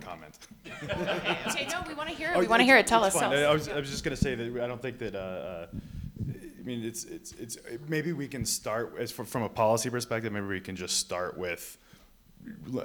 [0.02, 0.40] comment.
[0.84, 2.36] Okay, okay, no, we want to hear it.
[2.36, 2.88] Oh, We want to it's- hear it.
[2.88, 3.14] Tell us.
[3.14, 3.32] it's fine.
[3.38, 6.64] I was, I was just gonna say that I don't think that, uh, uh, I
[6.64, 7.58] mean, it's, it's, it's,
[7.88, 11.38] maybe we can start, as for, from a policy perspective, maybe we can just start
[11.38, 11.85] with, l-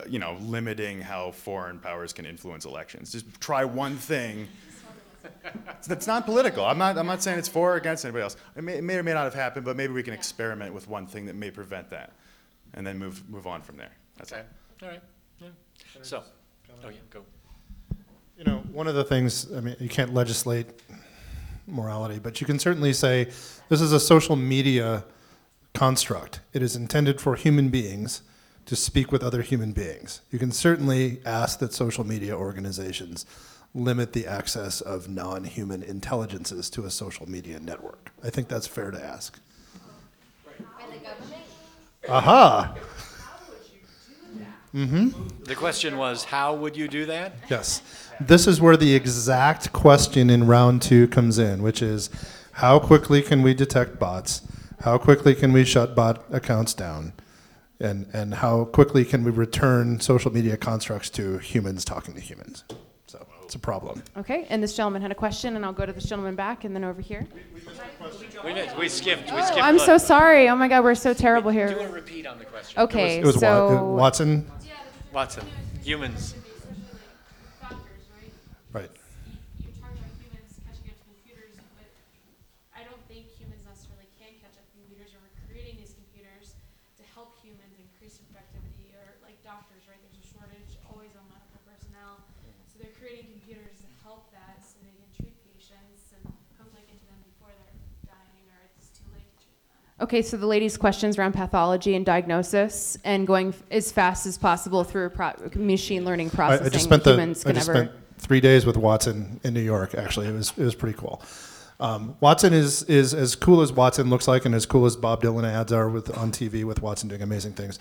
[0.09, 3.13] you know, limiting how foreign powers can influence elections.
[3.13, 4.49] Just try one thing.
[5.87, 6.65] That's not political.
[6.65, 8.37] I'm not, I'm not saying it's for or against anybody else.
[8.57, 10.89] It may, it may or may not have happened, but maybe we can experiment with
[10.89, 12.13] one thing that may prevent that.
[12.75, 13.91] And then move, move on from there.
[14.17, 14.39] That's all.
[14.39, 14.47] Okay,
[14.83, 15.03] all right.
[15.41, 15.49] yeah.
[16.03, 16.23] So,
[16.85, 17.25] oh yeah, go.
[18.39, 20.67] You know, one of the things, I mean, you can't legislate
[21.67, 23.25] morality, but you can certainly say
[23.69, 25.05] this is a social media
[25.75, 26.41] construct.
[26.53, 28.23] It is intended for human beings
[28.71, 30.21] to speak with other human beings.
[30.31, 33.27] You can certainly ask that social media organizations
[33.75, 38.13] limit the access of non human intelligences to a social media network.
[38.23, 39.41] I think that's fair to ask.
[42.09, 42.77] Aha!
[44.73, 45.09] Mm-hmm.
[45.43, 47.33] The question was, how would you do that?
[47.49, 47.83] Yes.
[48.21, 52.09] This is where the exact question in round two comes in, which is
[52.53, 54.43] how quickly can we detect bots?
[54.83, 57.15] How quickly can we shut bot accounts down?
[57.81, 62.65] And, and how quickly can we return social media constructs to humans talking to humans?
[63.07, 64.03] So it's a problem.
[64.19, 66.75] Okay, and this gentleman had a question, and I'll go to this gentleman back, and
[66.77, 67.27] then over here.
[68.45, 69.63] We, did- we skipped, we Oh, skipped.
[69.63, 70.49] I'm Look, so sorry.
[70.51, 71.69] Oh my God, we're so terrible Do here.
[71.79, 72.81] a repeat on the question.
[72.83, 74.51] Okay, It was Wa- so Watson?
[75.13, 75.45] Watson,
[75.83, 76.35] humans.
[78.73, 78.87] Right.
[79.59, 81.89] You're talking about humans catching up to computers, but
[82.77, 86.55] I don't think humans necessarily can catch up to computers, or we're creating these computers
[86.97, 89.99] to help humans increase their productivity, or like doctors, right?
[90.07, 92.23] There's a shortage always on medical personnel,
[92.71, 96.23] so they're creating computers to help that, so they can treat patients and
[96.55, 97.75] hopefully get to them before they're
[98.07, 99.83] dying, or it's too late to treat them.
[100.01, 104.39] Okay, so the lady's questions around pathology and diagnosis and going f- as fast as
[104.39, 106.67] possible through pro- machine learning I, processing.
[106.67, 107.85] I just spent the, humans I can just never.
[107.85, 109.95] spent three days with Watson in New York.
[109.95, 111.23] Actually, it was it was pretty cool.
[111.81, 115.23] Um, Watson is is as cool as Watson looks like, and as cool as Bob
[115.23, 117.79] Dylan ads are with on TV with Watson doing amazing things.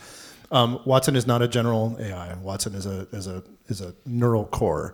[0.52, 2.34] Um, Watson is not a general AI.
[2.36, 4.94] Watson is a is a is a neural core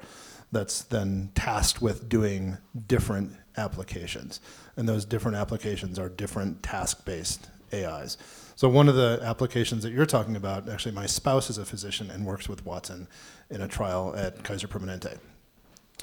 [0.51, 2.57] that's then tasked with doing
[2.87, 4.41] different applications,
[4.77, 8.17] and those different applications are different task-based AIs.
[8.55, 12.09] So one of the applications that you're talking about, actually, my spouse is a physician
[12.09, 13.07] and works with Watson
[13.49, 15.17] in a trial at Kaiser Permanente.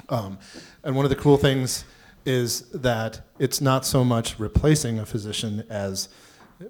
[0.09, 0.37] Um,
[0.83, 1.83] and one of the cool things
[2.25, 6.09] is that it's not so much replacing a physician as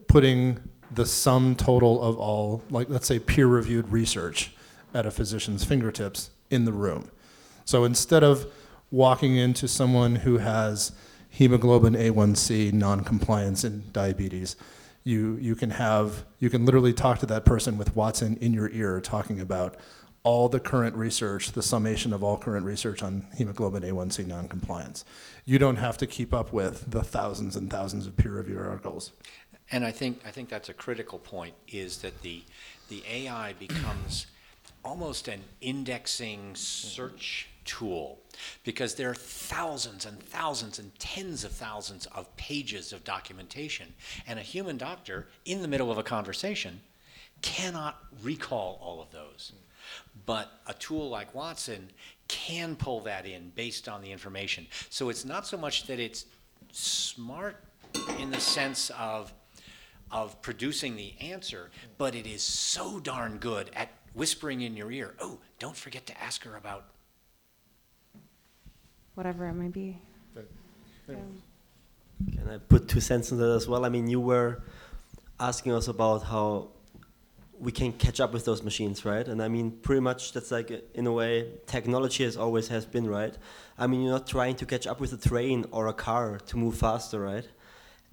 [0.08, 0.60] putting
[0.91, 4.51] the sum total of all, like let's say peer reviewed research
[4.93, 7.10] at a physician's fingertips in the room.
[7.66, 8.51] So instead of
[8.91, 10.91] walking into someone who has
[11.34, 14.56] hemoglobin A1C non-compliance and diabetes,
[15.04, 18.70] you, you can have, you can literally talk to that person with Watson in your
[18.70, 19.76] ear talking about
[20.22, 25.04] all the current research, the summation of all current research on hemoglobin A1C noncompliance.
[25.44, 29.12] You don't have to keep up with the thousands and thousands of peer-reviewed articles.
[29.72, 32.44] And I think, I think that's a critical point, is that the,
[32.90, 34.28] the AI becomes
[34.86, 38.20] almost an indexing search tool
[38.64, 43.93] because there are thousands and thousands and tens of thousands of pages of documentation.
[44.28, 46.82] And a human doctor, in the middle of a conversation,
[47.41, 49.53] cannot recall all of those.
[50.26, 51.89] But a tool like Watson
[52.28, 54.68] can pull that in based on the information.
[54.89, 56.26] So it's not so much that it's
[56.72, 57.64] smart
[58.20, 59.34] in the sense of
[60.11, 65.16] of producing the answer, but it is so darn good at whispering in your ear,
[65.20, 66.93] "Oh, don't forget to ask her about
[69.16, 69.99] whatever it might be.
[71.05, 73.86] Can I put two cents on that as well?
[73.86, 74.64] I mean, you were
[75.39, 76.70] asking us about how
[77.59, 79.28] we can catch up with those machines, right?
[79.28, 82.86] And I mean, pretty much that's like, uh, in a way, technology has always has
[82.86, 83.36] been, right?
[83.78, 86.57] I mean, you're not trying to catch up with a train or a car to
[86.57, 87.47] move faster, right?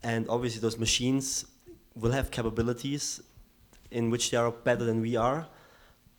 [0.02, 1.46] And obviously, those machines
[1.94, 3.20] will have capabilities
[3.90, 5.48] in which they are better than we are,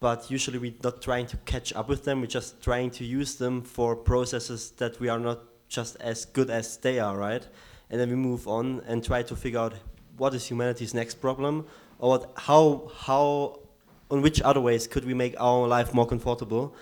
[0.02, 2.22] but usually we're not trying to catch up with them.
[2.22, 5.40] We're just trying to use them for processes that we are not
[5.70, 7.48] just as good as they are, right?
[7.90, 9.76] And then we move on and try to figure out
[10.18, 11.68] what is humanity's next problem,
[12.00, 13.60] or what, how how
[14.10, 16.76] on which other ways could we make our life more comfortable.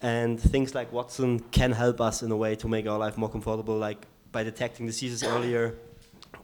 [0.00, 3.28] And things like Watson can help us in a way to make our life more
[3.28, 5.74] comfortable, like by detecting diseases earlier,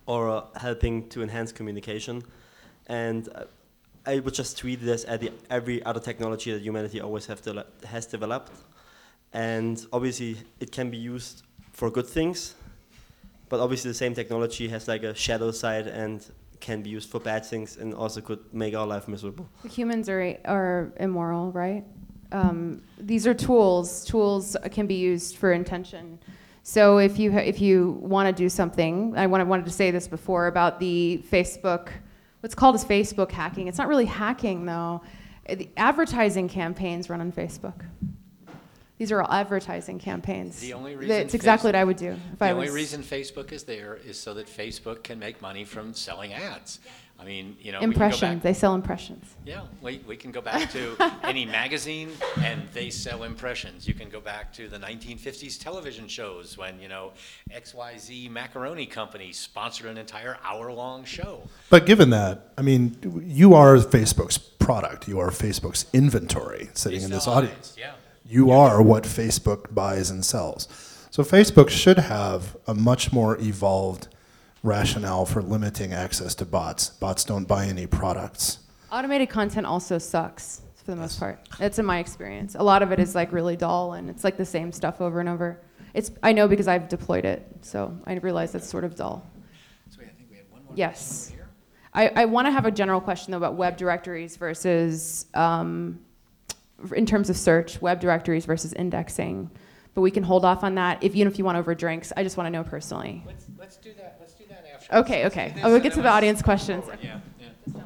[0.06, 2.22] or uh, helping to enhance communication.
[2.88, 3.44] And uh,
[4.06, 7.66] I would just treat this at every, every other technology that humanity always have de-
[7.86, 8.52] has developed.
[9.32, 11.42] And obviously, it can be used
[11.72, 12.54] for good things,
[13.48, 16.24] but obviously, the same technology has like a shadow side and
[16.60, 19.48] can be used for bad things and also could make our life miserable.
[19.68, 21.84] Humans are are immoral, right?
[22.32, 24.04] Um, these are tools.
[24.04, 26.18] Tools can be used for intention.
[26.62, 30.08] So if you if you want to do something, I wanted, wanted to say this
[30.08, 31.90] before about the Facebook,
[32.46, 33.66] what's called as Facebook hacking.
[33.66, 35.02] It's not really hacking though.
[35.48, 37.84] The advertising campaigns run on Facebook.
[38.98, 40.60] These are all advertising campaigns.
[40.60, 42.74] The only reason That's exactly Facebook- what I would do if The I only was.
[42.74, 46.78] reason Facebook is there is so that Facebook can make money from selling ads.
[47.18, 48.34] I mean, you know, we can go impressions.
[48.36, 49.24] back- They sell impressions.
[49.44, 52.10] Yeah, we, we can go back to any magazine
[52.42, 53.88] and they sell impressions.
[53.88, 57.12] You can go back to the 1950s television shows when, you know,
[57.52, 61.42] XYZ Macaroni Company sponsored an entire hour long show.
[61.70, 65.08] But given that, I mean, you are Facebook's product.
[65.08, 67.74] You are Facebook's inventory sitting It's in this audience.
[67.78, 67.92] yeah.
[68.28, 70.68] You are what Facebook buys and sells.
[71.10, 74.08] So Facebook should have a much more evolved
[74.66, 76.90] rationale for limiting access to bots.
[76.90, 78.58] Bots don't buy any products.
[78.90, 81.38] Automated content also sucks for the most part.
[81.58, 82.54] That's in my experience.
[82.54, 85.20] A lot of it is like really dull and it's like the same stuff over
[85.20, 85.60] and over.
[85.94, 89.28] It's I know because I've deployed it, so I realize it's sort of dull.
[89.90, 90.72] So I think we had one more.
[90.76, 91.30] Yes.
[91.30, 91.48] question over
[91.94, 92.22] I.
[92.22, 96.00] I want to have a general question though about web directories versus, um,
[96.94, 99.50] in terms of search, web directories versus indexing.
[99.94, 101.02] But we can hold off on that.
[101.02, 103.22] If even if you want over drinks, I just want to know personally.
[103.26, 104.15] Let's, let's do that,
[104.90, 105.30] let's do that after.
[105.30, 105.60] Okay, okay.
[105.62, 106.84] I oh, will get to the audience questions.
[107.02, 107.82] Yeah, yeah.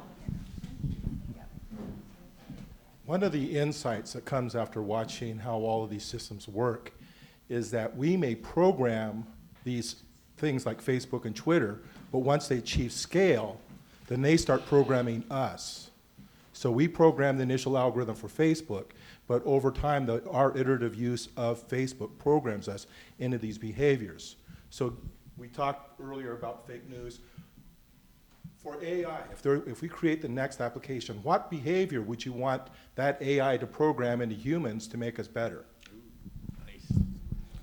[3.05, 6.93] One of the insights that comes after watching how all of these systems work
[7.49, 9.27] is that we may program
[9.65, 10.03] these
[10.37, 11.79] things like Facebook and Twitter,
[12.11, 13.59] but once they achieve scale,
[14.07, 15.91] then they start programming us.
[16.53, 18.91] So we program the initial algorithm for Facebook,
[19.27, 22.87] but over time, the, our iterative use of Facebook programs us
[23.19, 24.35] into these behaviors.
[24.69, 24.95] So
[25.41, 27.19] we talked earlier about fake news.
[28.57, 32.61] For AI, if, there, if we create the next application, what behavior would you want
[32.93, 35.65] that AI to program into humans to make us better?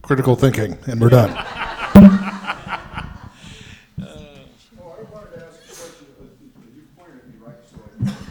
[0.03, 2.25] Critical thinking, and we're done.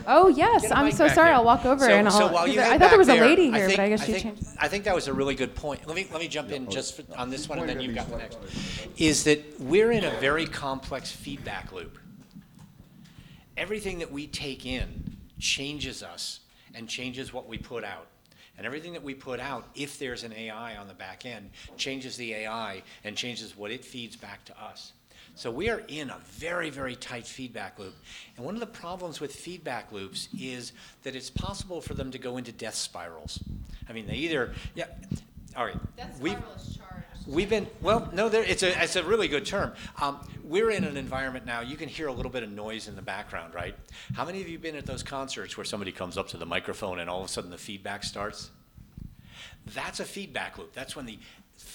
[0.10, 1.28] Oh, yes, Get a I'm so sorry.
[1.28, 1.36] here.
[1.36, 3.52] I'll walk over so, and I'll- while you I thought there back was a lady
[3.52, 4.58] I here, think, but I guess I she think, changed.
[4.58, 5.86] I think that was a really good point.
[5.86, 8.10] Let me let me jump in just for, on this one, and then you've got
[8.10, 8.88] the these next.
[8.98, 11.98] Is that we're in a very complex feedback loop.
[13.58, 16.40] Everything that we take in changes us
[16.74, 18.08] and changes what we put out.
[18.58, 22.18] And everything that we put out, if there's an AI on the back end, changes
[22.18, 24.94] the AI and changes what it feeds back to us.
[25.38, 27.94] So we are in a very, very tight feedback loop.
[28.36, 30.72] And one of the problems with feedback loops is
[31.04, 33.38] that it's possible for them to go into death spirals.
[33.88, 34.86] I mean, they either, yeah,
[35.56, 35.78] all right.
[36.20, 36.42] we've-
[37.28, 39.74] We've been, well, no, there, it's a, it's a really good term.
[40.02, 42.96] Um, we're in an environment now, you can hear a little bit of noise in
[42.96, 43.76] the background, right?
[44.16, 46.46] How many of you have been at those concerts where somebody comes up to the
[46.46, 48.50] microphone and all of a sudden the feedback starts?
[49.76, 50.74] That's a feedback loop.
[50.74, 51.20] That's when the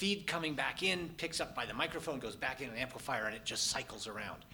[0.02, 3.36] feed coming back in picks up by the microphone, goes back in an amplifier, and
[3.36, 4.44] it just cycles around.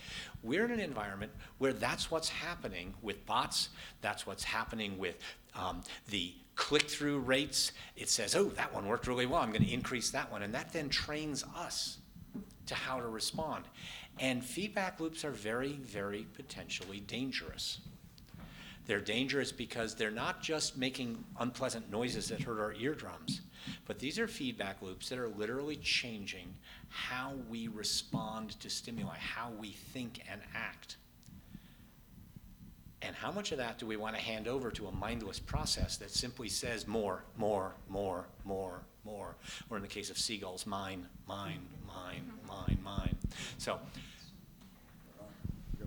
[0.42, 3.70] We're in an environment where that's what's happening with bots.
[4.03, 5.16] That's what's happening with
[5.55, 5.80] um,
[6.11, 7.72] the click-through rates.
[7.96, 9.40] It says, "Oh, that one worked really well.
[9.40, 11.96] I'm going to increase that one," and that then trains us
[12.66, 13.64] to how to respond.
[14.20, 17.78] And feedback loops are very, very potentially dangerous.
[18.86, 23.40] They're dangerous because they're not just making unpleasant noises that hurt our eardrums,
[23.87, 26.55] but these are feedback loops that are literally changing
[26.89, 30.97] how we respond to stimuli, how we think and act.
[33.01, 35.97] And how much of that do we want to hand over to a mindless process
[35.99, 39.37] that simply says more, more, more, more, more?
[39.71, 43.16] Or in the case of seagulls, mine, mine, mine, mine, mine.
[43.59, 43.79] So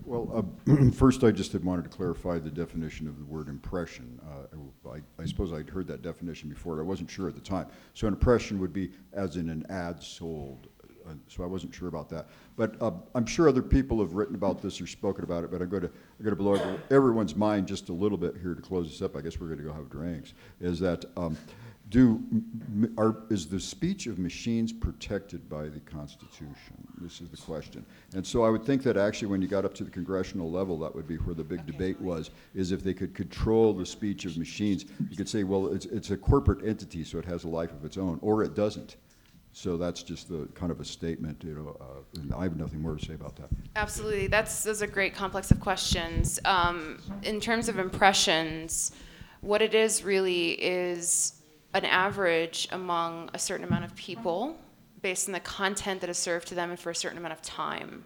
[0.05, 4.19] Well, uh, first, I just had wanted to clarify the definition of the word impression.
[4.27, 7.41] Uh, I I suppose I'd heard that definition before, but I wasn't sure at the
[7.41, 7.67] time.
[7.93, 10.67] So an impression would be as in an ad sold,
[11.07, 12.29] uh, so I wasn't sure about that.
[12.55, 15.61] But uh, I'm sure other people have written about this or spoken about it, but
[15.61, 18.61] I'm going to, I'm going to blow everyone's mind just a little bit here to
[18.61, 19.15] close this up.
[19.15, 20.33] I guess we're going to go have drinks.
[20.59, 21.37] Is that, um,
[21.91, 22.23] do,
[22.97, 26.55] are, is the speech of machines protected by the Constitution?
[27.01, 27.85] This is the question.
[28.15, 30.79] And so I would think that actually when you got up to the congressional level,
[30.79, 34.23] that would be where the big debate was, is if they could control the speech
[34.23, 34.85] of machines.
[35.09, 37.83] You could say, well, it's, it's a corporate entity, so it has a life of
[37.83, 38.95] its own, or it doesn't.
[39.51, 42.79] So that's just the, kind of a statement, you know, uh, and I have nothing
[42.79, 43.49] more to say about that.
[43.75, 44.27] Absolutely.
[44.27, 46.39] That's those are great complex of questions.
[46.45, 48.93] Um, in terms of impressions,
[49.41, 51.40] what it is really is
[51.73, 54.57] an average among a certain amount of people
[55.01, 57.41] based on the content that is served to them and for a certain amount of
[57.41, 58.03] time.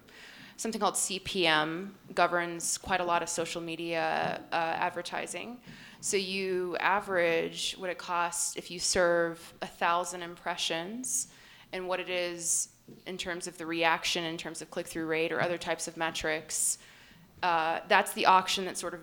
[0.56, 5.58] Something called CPM governs quite a lot of social media uh, advertising.
[6.00, 11.28] So you average what it costs if you serve a thousand impressions
[11.72, 12.68] and what it is
[13.06, 15.96] in terms of the reaction, in terms of click through rate or other types of
[15.96, 16.78] metrics.
[17.42, 19.00] Uh, that's the auction that sort of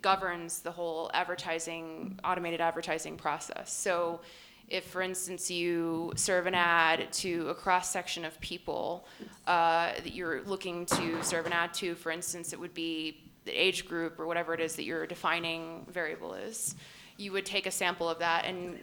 [0.00, 3.72] governs the whole advertising, automated advertising process.
[3.72, 4.20] So
[4.68, 9.06] if, for instance, you serve an ad to a cross section of people
[9.46, 13.52] uh, that you're looking to serve an ad to, for instance, it would be the
[13.52, 16.74] age group or whatever it is that your defining variable is.
[17.16, 18.78] You would take a sample of that and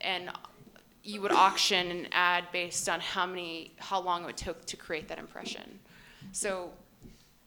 [0.00, 0.30] and
[1.02, 5.08] you would auction an ad based on how many how long it took to create
[5.08, 5.80] that impression.
[6.32, 6.70] So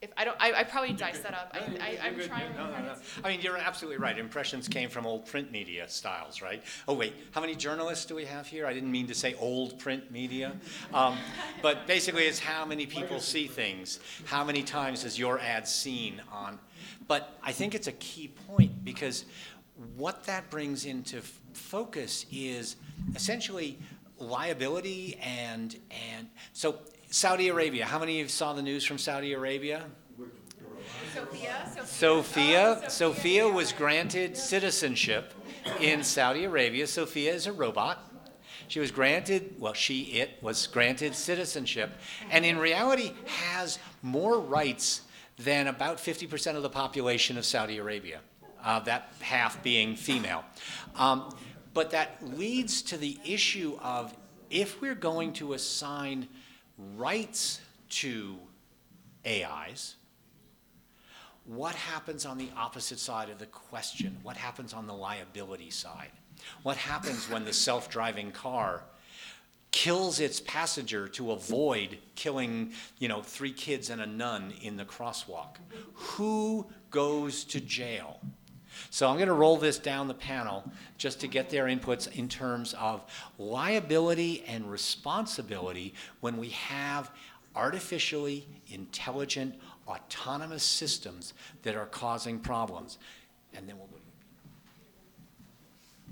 [0.02, 1.52] if I don't, I, I probably diced that up.
[1.54, 2.54] I, I, I'm trying.
[2.56, 2.96] No, no, no.
[3.24, 4.18] I mean, you're absolutely right.
[4.18, 6.64] Impressions came from old print media styles, right?
[6.88, 8.68] Oh, wait, how many journalists do we have here?
[8.68, 10.54] I didn't mean to say old print media.
[10.94, 11.18] Um,
[11.64, 14.00] but basically, it's how many people see things.
[14.26, 16.60] How many times is your ad seen on?
[17.08, 19.26] But I think it's a key point because
[19.96, 22.76] what that brings into f- focus is
[23.16, 23.80] essentially
[24.20, 25.78] liability and,
[26.16, 26.80] and so
[27.10, 29.86] Saudi Arabia, how many of you saw the news from Saudi Arabia?
[31.14, 31.72] Sophia.
[31.86, 35.34] Sophia, Sophia was granted citizenship
[35.80, 36.86] in Saudi Arabia.
[36.86, 38.04] Sophia is a robot.
[38.68, 41.92] She was granted, well, she, it was granted citizenship,
[42.30, 45.02] and in reality has more rights
[45.38, 48.20] than about 50% of the population of Saudi Arabia,
[48.64, 50.44] uh, that half being female.
[50.96, 51.34] Um,
[51.74, 54.14] but that leads to the issue of
[54.50, 56.28] if we're going to assign
[56.78, 58.38] rights to
[59.26, 59.96] AIs,
[61.46, 64.18] what happens on the opposite side of the question?
[64.22, 66.12] What happens on the liability side?
[66.64, 68.84] What happens when the self driving car
[69.72, 74.86] kills its passenger to avoid killing, you know, three kids and a nun in the
[74.86, 75.56] crosswalk?
[75.94, 78.20] Who goes to jail?
[78.90, 80.64] So I'm going to roll this down the panel
[80.98, 83.04] just to get their inputs in terms of
[83.38, 87.12] liability and responsibility when we have
[87.56, 89.56] artificially intelligent
[89.88, 91.34] autonomous systems
[91.64, 92.98] that are causing problems.
[93.54, 93.88] And then we'll.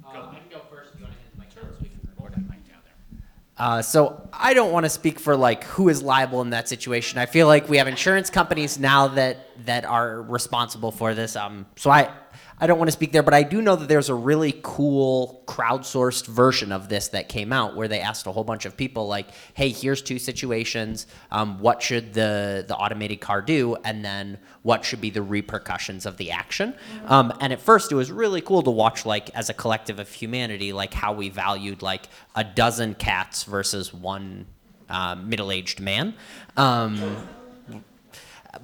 [0.08, 0.92] I can go first.
[0.98, 3.22] You want to hand the mic down so we can record that mic down there?
[3.58, 7.18] Uh, so I don't want to speak for like who is liable in that situation.
[7.18, 11.36] I feel like we have insurance companies now that that are responsible for this.
[11.36, 12.12] Um, so I
[12.58, 15.44] I don't want to speak there, but I do know that there's a really cool
[15.46, 19.08] crowdsourced version of this that came out where they asked a whole bunch of people
[19.08, 21.06] like, "Hey, here's two situations.
[21.32, 26.06] Um, what should the the automated car do, and then what should be the repercussions
[26.06, 26.76] of the action?"
[27.08, 30.10] Um, and at first, it was really cool to watch like as a collective of
[30.10, 34.46] humanity, like how we valued like a dozen cats versus one
[34.90, 36.14] uh, middle-aged man.
[36.56, 37.28] Um,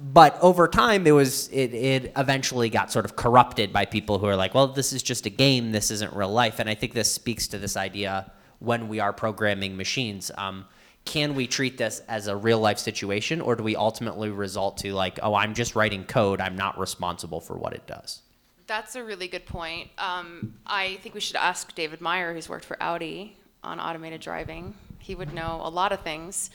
[0.02, 4.26] but over time it was it, it eventually got sort of corrupted by people who
[4.26, 6.92] are like well this is just a game this isn't real life and i think
[6.92, 10.64] this speaks to this idea when we are programming machines um,
[11.04, 14.92] can we treat this as a real life situation or do we ultimately result to
[14.92, 18.22] like oh i'm just writing code i'm not responsible for what it does
[18.66, 19.90] That's a really good point.
[19.98, 24.74] Um, I think we should ask David Meyer, who's worked for Audi on automated driving.
[24.98, 26.50] He would know a lot of things.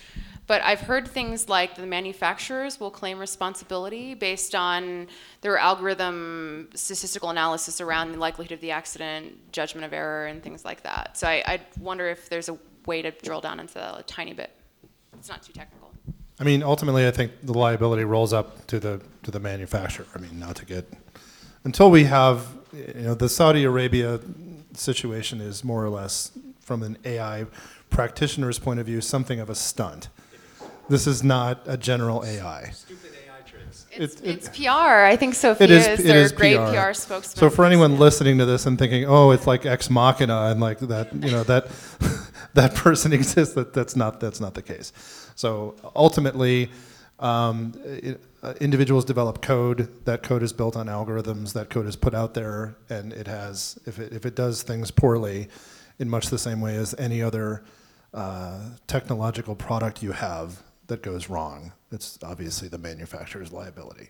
[0.47, 5.07] But I've heard things like the manufacturers will claim responsibility based on
[5.41, 10.63] their algorithm statistical analysis around the likelihood of the accident, judgment of error, and things
[10.63, 11.17] like that.
[11.17, 14.33] So I, I wonder if there's a way to drill down into that a tiny
[14.33, 14.51] bit.
[15.17, 15.91] It's not too technical.
[16.39, 20.05] I mean, ultimately, I think the liability rolls up to the to the manufacturer.
[20.15, 20.87] I mean, not to get
[21.63, 24.21] until we have, you know, the Saudi Arabia
[24.73, 26.31] situation is more or less,
[26.61, 27.47] from an AI
[27.89, 30.07] practitioner's point of view, something of a stunt.
[30.89, 32.69] This is not a general AI.
[32.73, 33.85] Stupid AI tricks.
[33.91, 34.69] It's, It- it- it's PR.
[35.05, 36.87] I think Sophia It is, is it their is great PR.
[36.87, 37.35] PR spokesman.
[37.37, 40.79] So for anyone listening to this and thinking, oh, it's like Ex Machina and like
[40.79, 41.67] that, you know, that
[42.53, 44.93] that person exists, that that's not that's not the case.
[45.35, 46.71] So ultimately,
[47.19, 49.89] um, it, uh, individuals develop code.
[50.05, 51.53] That code is built on algorithms.
[51.53, 54.89] That code is put out there, and it has if it if it does things
[54.91, 55.47] poorly,
[55.99, 57.63] in much the same way as any other
[58.13, 64.09] uh, technological product you have that goes wrong, it's obviously the manufacturer's liability.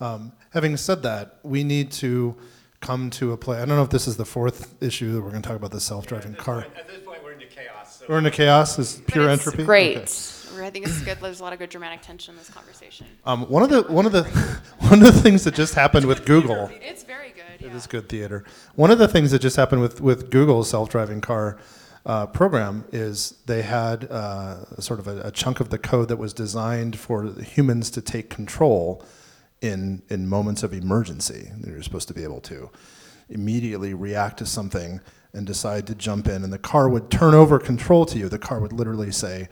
[0.00, 2.36] Um, having said that, we need to
[2.80, 3.58] come to a place.
[3.60, 5.70] I don't know if this is the fourth issue that we're going to talk about
[5.70, 6.60] the self-driving car.
[6.76, 7.98] At this point, we're into chaos.
[7.98, 8.78] so- We're into chaos.
[8.78, 9.64] Is pure it's entropy.
[9.64, 9.96] Great.
[9.98, 10.66] Okay.
[10.66, 11.18] I think it's good.
[11.20, 13.06] There's a lot of good dramatic tension in this conversation.
[13.24, 14.24] Um, one of the one of the
[14.80, 16.70] one of the things that just happened with Google.
[16.82, 17.66] It's very good.
[17.66, 18.44] It is good theater.
[18.74, 21.58] One of the things that just happened with, with Google's self-driving car
[22.06, 26.16] uh, program is they had uh, sort of a, a chunk of the code that
[26.16, 29.04] was designed for humans to take control
[29.60, 31.50] in in moments of emergency.
[31.66, 32.70] You're supposed to be able to
[33.28, 35.00] immediately react to something
[35.32, 38.28] and decide to jump in, and the car would turn over control to you.
[38.28, 39.48] The car would literally say.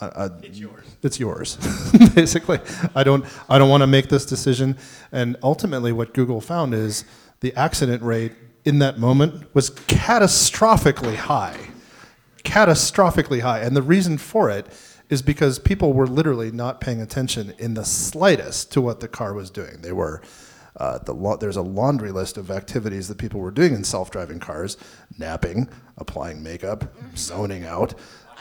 [0.00, 0.84] Uh, uh, It's yours.
[1.02, 1.56] It's yours,
[2.14, 2.58] basically.
[2.96, 3.24] I don't.
[3.48, 4.76] I don't want to make this decision.
[5.12, 7.04] And ultimately, what Google found is
[7.40, 8.32] the accident rate
[8.64, 11.58] in that moment was catastrophically high,
[12.44, 13.60] catastrophically high.
[13.60, 14.66] And the reason for it
[15.08, 19.34] is because people were literally not paying attention in the slightest to what the car
[19.34, 19.80] was doing.
[19.82, 20.22] They were.
[20.74, 24.40] Uh, the la- there's a laundry list of activities that people were doing in self-driving
[24.40, 24.78] cars:
[25.18, 25.68] napping,
[25.98, 26.84] applying makeup,
[27.14, 27.92] zoning out,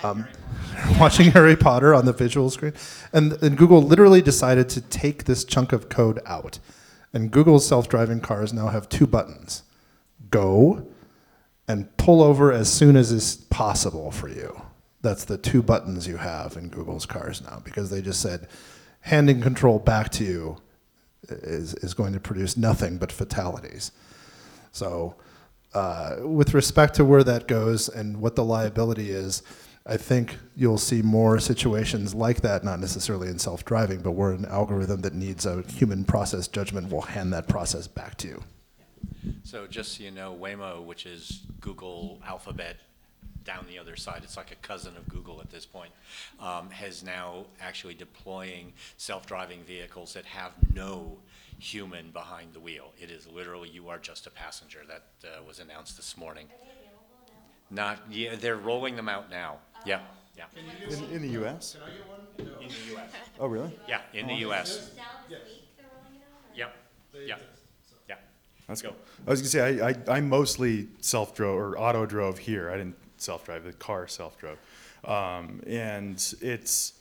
[0.01, 0.25] um,
[0.99, 2.73] watching Harry Potter on the visual screen.
[3.11, 6.59] And, and Google literally decided to take this chunk of code out.
[7.13, 9.63] And Google's self driving cars now have two buttons
[10.29, 10.87] go
[11.71, 14.61] and pull over as soon as is possible for you.
[15.01, 18.49] That's the two buttons you have in Google's cars now because they just said
[18.99, 20.57] handing control back to you
[21.29, 23.93] is, is going to produce nothing but fatalities.
[24.73, 25.15] So,
[25.73, 29.41] uh, with respect to where that goes and what the liability is,
[29.85, 34.31] I think you'll see more situations like that, not necessarily in self driving, but where
[34.31, 38.43] an algorithm that needs a human process judgment will hand that process back to you.
[39.43, 42.77] So just so you know, Waymo, which is Google Alphabet
[43.43, 45.91] down the other side, it's like a cousin of Google at this point,
[46.39, 51.17] um, has now actually deploying self-driving vehicles that have no
[51.59, 52.93] human behind the wheel.
[52.99, 54.79] It is literally you are just a passenger.
[54.87, 56.47] That uh, was announced this morning.
[57.69, 59.57] Not, yeah, they're rolling them out now.
[59.85, 60.01] Yeah,
[60.37, 60.45] yeah.
[60.89, 61.77] In, in the U.S.?
[62.37, 63.11] In the U.S.
[63.39, 63.77] Oh, really?
[63.87, 64.91] Yeah, in the U.S.
[64.97, 65.05] Yep,
[66.55, 66.75] yep,
[67.25, 67.35] yeah.
[68.71, 68.89] That's Go.
[68.91, 68.97] cool.
[69.27, 72.69] I was gonna say I, I, I mostly self drove or auto drove here.
[72.71, 73.65] I didn't self drive.
[73.65, 74.57] The car self drove,
[75.03, 76.93] um, and it's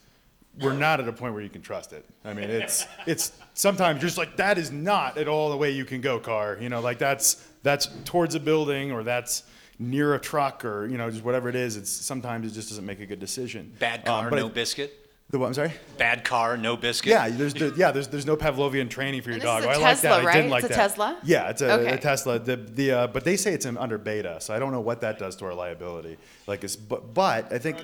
[0.61, 2.05] we're not at a point where you can trust it.
[2.25, 5.85] I mean, it's it's sometimes just like that is not at all the way you
[5.85, 6.19] can go.
[6.19, 9.45] Car, you know, like that's that's towards a building or that's
[9.79, 11.77] near a truck or you know just whatever it is.
[11.77, 13.73] It's sometimes it just doesn't make a good decision.
[13.79, 15.00] Bad Um, car, but no I- biscuit.
[15.31, 15.47] The what?
[15.47, 15.73] I'm sorry.
[15.97, 17.11] Bad car, no biscuit.
[17.11, 19.61] Yeah, there's the, yeah, there's there's no Pavlovian training for your And this dog.
[19.61, 20.21] is a I like Tesla, that.
[20.21, 20.35] I right?
[20.35, 20.89] didn't like It's a that.
[20.89, 21.19] Tesla?
[21.23, 21.93] Yeah, it's a, Okay.
[21.93, 22.39] a Tesla.
[22.41, 25.01] The the uh, but they say it's in, under beta, so I don't know what
[25.03, 26.17] that does to our liability.
[26.49, 27.77] Like it's but but I think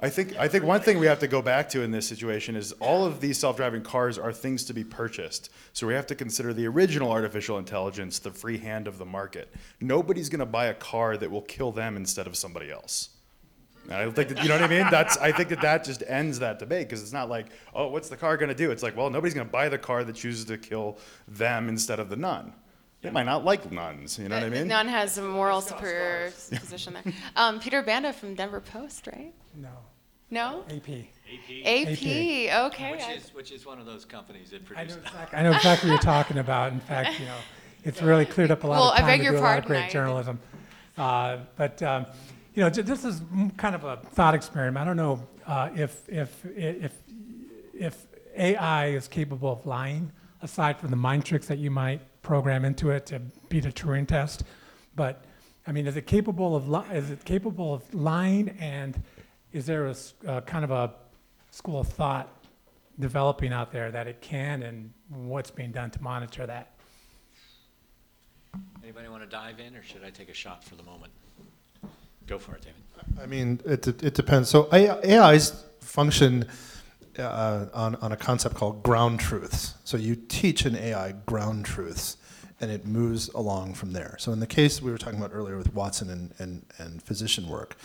[0.00, 2.54] I think I think one thing we have to go back to in this situation
[2.54, 5.50] is all of these self-driving cars are things to be purchased.
[5.72, 9.52] So we have to consider the original artificial intelligence, the free hand of the market.
[9.80, 13.08] Nobody's going to buy a car that will kill them instead of somebody else.
[13.84, 14.86] And I think that, you know what I mean?
[14.90, 18.08] That's, I think that that just ends that debate because it's not like, oh, what's
[18.08, 18.70] the car going to do?
[18.70, 20.96] It's like, well, nobody's going to buy the car that chooses to kill
[21.28, 22.52] them instead of the nun.
[23.02, 24.66] They might not like nuns, you know what I mean?
[24.66, 27.12] None has a moral superior position there.
[27.36, 29.34] Um, Peter Banda from Denver Post, right?
[29.54, 29.68] No.
[30.30, 30.64] No?
[30.70, 30.88] AP.
[30.88, 32.72] AP, AP.
[32.72, 32.92] okay.
[32.92, 35.90] Which is, which is one of those companies that I know, exactly, I know exactly
[35.90, 36.72] what you're talking about.
[36.72, 37.36] In fact, you know,
[37.84, 39.40] it's really cleared up a lot Well, of I time beg to your do a
[39.42, 40.40] lot of pardon, great I- journalism.
[40.96, 42.06] Uh, but um,
[42.54, 43.20] you know, this is
[43.56, 44.78] kind of a thought experiment.
[44.78, 46.92] I don't know uh, if if if
[47.74, 48.06] if
[48.36, 52.90] AI is capable of lying, aside from the mind tricks that you might program into
[52.90, 54.44] it to beat a Turing test.
[54.94, 55.24] But
[55.66, 58.50] I mean, is it capable of li- is it capable of lying?
[58.60, 59.02] And
[59.52, 60.92] is there a uh, kind of a
[61.50, 62.28] school of thought
[63.00, 66.70] developing out there that it can, and what's being done to monitor that?
[68.84, 71.12] Anybody want to dive in, or should I take a shot for the moment?
[72.26, 73.22] Go for it, David.
[73.22, 74.48] I mean, it, it depends.
[74.48, 76.46] So AI AIs function
[77.18, 79.74] uh, on, on a concept called ground truths.
[79.84, 82.16] So you teach an AI ground truths,
[82.60, 84.16] and it moves along from there.
[84.18, 87.48] So in the case we were talking about earlier with Watson and, and, and physician
[87.48, 87.76] work,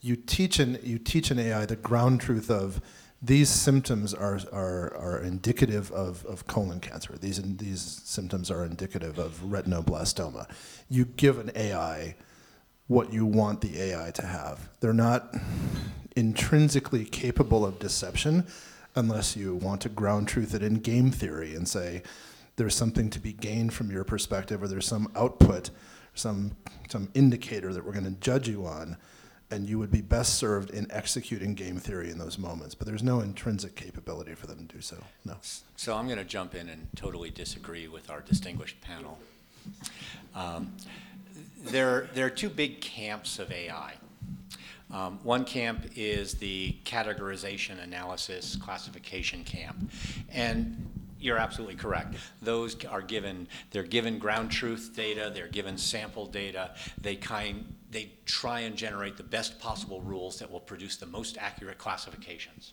[0.00, 2.80] you teach an you teach an AI the ground truth of
[3.20, 7.16] these symptoms are, are, are indicative of, of colon cancer.
[7.18, 10.48] These, these symptoms are indicative of retinoblastoma.
[10.88, 12.14] You give an AI
[12.88, 14.68] what you want the AI to have.
[14.80, 15.34] They're not
[16.16, 18.46] intrinsically capable of deception
[18.96, 22.02] unless you want to ground truth it in game theory and say
[22.56, 25.70] there's something to be gained from your perspective or there's some output,
[26.14, 26.50] some,
[26.88, 28.96] some indicator that we're going to judge you on
[29.50, 32.74] and you would be best served in executing game theory in those moments.
[32.74, 35.02] But there's no intrinsic capability for them to do so.
[35.24, 35.36] No.
[35.76, 39.18] So I'm going to jump in and totally disagree with our distinguished panel.
[40.34, 40.72] Um,
[41.64, 43.94] there, there are two big camps of AI.
[44.90, 49.90] Um, one camp is the categorization, analysis, classification camp,
[50.30, 50.88] and
[51.20, 52.14] you're absolutely correct.
[52.40, 56.74] Those are given, they're given ground truth data, they're given sample data.
[57.00, 61.36] They kind, they try and generate the best possible rules that will produce the most
[61.38, 62.72] accurate classifications.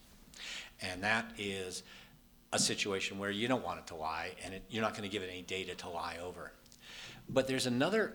[0.81, 1.83] And that is
[2.53, 5.09] a situation where you don't want it to lie, and it, you're not going to
[5.09, 6.51] give it any data to lie over.
[7.27, 8.13] But there's another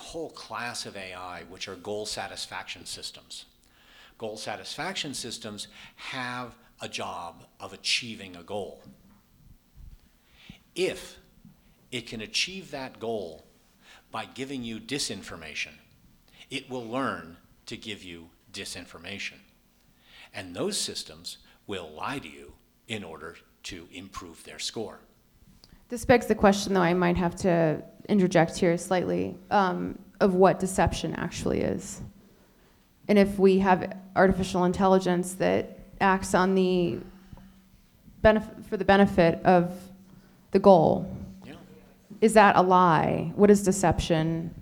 [0.00, 3.44] whole class of AI, which are goal satisfaction systems.
[4.18, 8.82] Goal satisfaction systems have a job of achieving a goal.
[10.74, 11.18] If
[11.90, 13.44] it can achieve that goal
[14.10, 15.72] by giving you disinformation,
[16.50, 17.36] it will learn
[17.66, 19.38] to give you disinformation.
[20.34, 22.52] And those systems will lie to you
[22.88, 25.00] in order to improve their score.
[25.88, 30.58] This begs the question, though, I might have to interject here slightly, um, of what
[30.58, 32.02] deception actually is.
[33.08, 36.98] And if we have artificial intelligence that acts on the
[38.22, 39.72] benefit, for the benefit of
[40.50, 41.10] the goal,
[42.20, 43.32] is that a lie?
[43.34, 44.54] What is deception?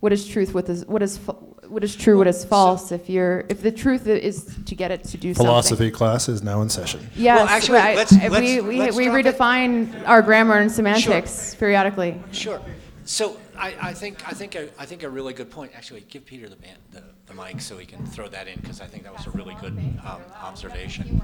[0.00, 0.52] What is truth?
[0.52, 1.20] What is, what is,
[1.68, 2.18] what is true?
[2.18, 2.92] What is false?
[2.92, 5.46] If you're, if the truth is to get it to do something.
[5.46, 7.00] Philosophy class is now in session.
[7.14, 9.26] Yes, Well, actually, I- let's- we, let's- we, let's we drop it.
[9.36, 12.20] redefine our grammar and semantics periodically.
[12.32, 12.60] Sure.
[13.04, 15.72] So I, I think I think a, I think a really good point.
[15.76, 18.80] Actually, give Peter the, ban- the, the mic so he can throw that in because
[18.80, 21.20] I think that was a really good um, observation.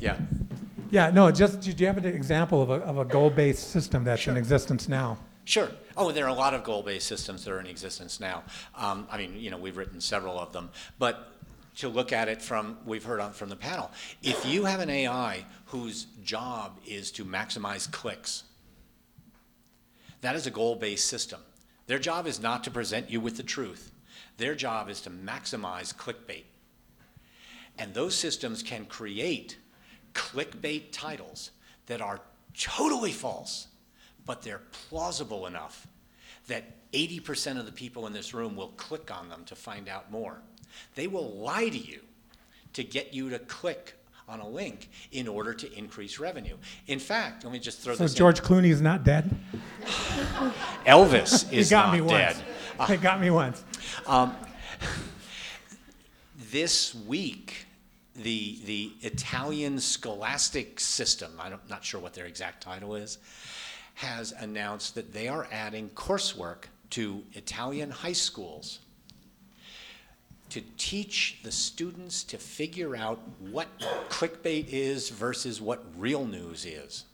[0.00, 0.16] Yeah.
[0.90, 4.26] Yeah, no, just, do you have an example of a, of a goal-based system that's
[4.26, 5.18] in existence now?
[5.50, 5.68] Sure.
[5.96, 8.44] Oh, there are a lot of goal-based systems that are in existence now.
[8.76, 10.70] Um, I mean, you know, we've written several of them,
[11.00, 11.32] but
[11.78, 13.90] to look at it from we've heard on from the panel,
[14.22, 18.44] if you have an AI whose job is to maximize clicks,
[20.20, 21.40] that is a goal-based system.
[21.88, 23.90] Their job is not to present you with the truth.
[24.36, 26.44] Their job is to maximize clickbait.
[27.76, 29.58] And those systems can create
[30.14, 31.50] clickbait titles
[31.86, 32.20] that are
[32.56, 33.66] totally false,
[34.30, 35.88] but they're plausible enough
[36.46, 36.62] that
[36.92, 40.40] 80% of the people in this room will click on them to find out more.
[40.94, 41.98] They will lie to you
[42.74, 43.94] to get you to click
[44.28, 46.56] on a link in order to increase revenue.
[46.86, 49.34] In fact, let me just throw So this So George Clooney is not dead?
[50.86, 52.36] Elvis is got not me dead.
[52.78, 52.88] once.
[52.92, 53.64] He got me once.
[54.06, 54.36] Um,
[56.52, 57.66] this week,
[58.14, 63.18] the, the Italian scholastic system, I'm not sure what their exact title is,
[64.00, 68.78] has announced that they are adding coursework to Italian high schools
[70.48, 73.20] to teach the students to figure out
[73.50, 73.68] what
[74.08, 77.04] clickbait is versus what real news is.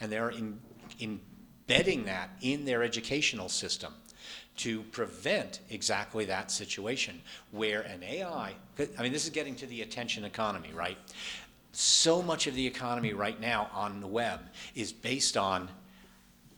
[0.00, 0.60] And they're in,
[1.00, 3.92] embedding that in their educational system
[4.58, 7.20] to prevent exactly that situation
[7.50, 10.98] where an AI, I mean, this is getting to the attention economy, right?
[11.72, 14.38] So much of the economy right now on the web
[14.76, 15.68] is based on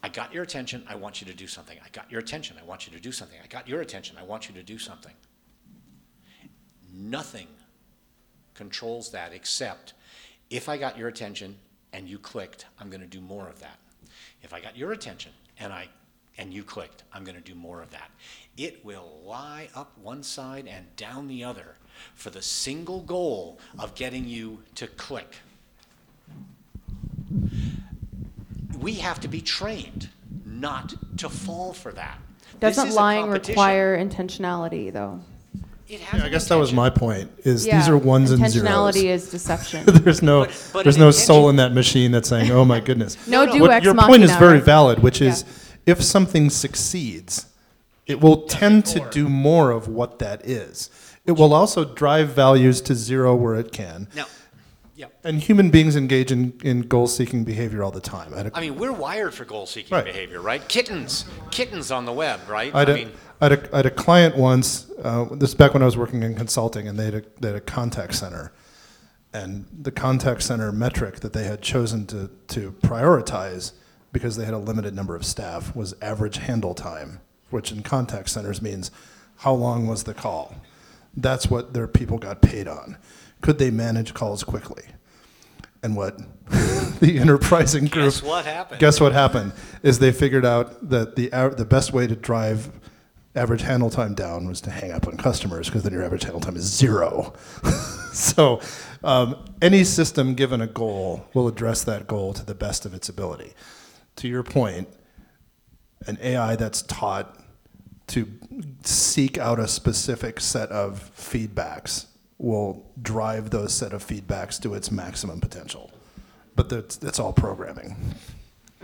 [0.05, 1.79] I got your attention, I want you to do something.
[1.83, 3.39] I got your attention, I want you to do something.
[3.43, 5.15] I got your attention, I want you to do something.
[6.93, 7.47] Nothing
[8.53, 9.95] controls that except
[10.51, 11.57] if I got your attention
[11.95, 13.79] and you clicked, I'm going to do more of that.
[14.43, 15.89] If I got your attention and I
[16.37, 18.11] and you clicked, I'm going to do more of that.
[18.59, 21.77] It will lie up one side and down the other
[22.15, 25.37] for the single goal of getting you to click.
[28.85, 30.11] We have to be trained
[30.45, 32.19] not to fall for that.
[32.61, 35.21] Doesn't lying require intentionality, though?
[35.89, 37.31] It Yeah, I guess that was my point.
[37.45, 38.69] Is Yeah, these are ones and zeros.
[38.69, 39.85] intentionality is deception.
[39.87, 42.81] there's no But- but there's no intention- soul in that machine that's saying, "Oh my
[42.81, 43.53] goodness." No no.
[43.55, 44.63] do What- ex your point is very right?
[44.65, 45.31] valid, which Yeah.
[45.31, 45.45] is
[45.87, 47.47] if something succeeds,
[48.07, 50.91] it will tend to do more of what that is.
[51.25, 54.09] It will also drive values to zero where it can.
[54.15, 54.27] Now,
[54.97, 55.07] yeah.
[55.25, 58.33] And human beings engage in, in goal seeking behavior all the time.
[58.35, 60.05] I I mean, we're wired for goal-seeking Right.
[60.05, 60.67] behavior, right?
[60.69, 62.75] Kittens, kittens on the web, right?
[62.75, 65.51] I had, I a, mean, I, had a, I had a client once, uh, this
[65.51, 67.61] is back when I was working in consulting, and they had, a, they had a
[67.61, 68.53] contact center.
[69.33, 73.73] And the contact center metric that they had chosen to, to prioritize
[74.13, 78.29] because they had a limited number of staff was average handle time, which in contact
[78.31, 78.93] centers means
[79.39, 80.55] how long was the call.
[81.17, 82.97] That's what their people got paid on.
[83.45, 84.85] Could they manage calls quickly?
[85.83, 86.17] And what
[87.01, 88.81] the enterprising group Guess what happened?
[88.81, 89.53] Guess what happened?
[89.83, 92.71] Is they figured out that the the best way to drive
[93.37, 96.41] average handle time down was to hang up on customers because then your average handle
[96.41, 97.35] time is zero.
[98.15, 98.63] so
[99.03, 103.11] um, any system given a goal will address that goal to the best of its
[103.11, 103.53] ability.
[104.17, 104.89] To your point,
[106.07, 107.39] an AI that's taught
[108.07, 108.27] to
[108.85, 112.07] seek out a specific set of feedbacks
[112.39, 115.91] will drive those set of feedbacks to its maximum potential.
[116.57, 117.97] But that's, that's all programming.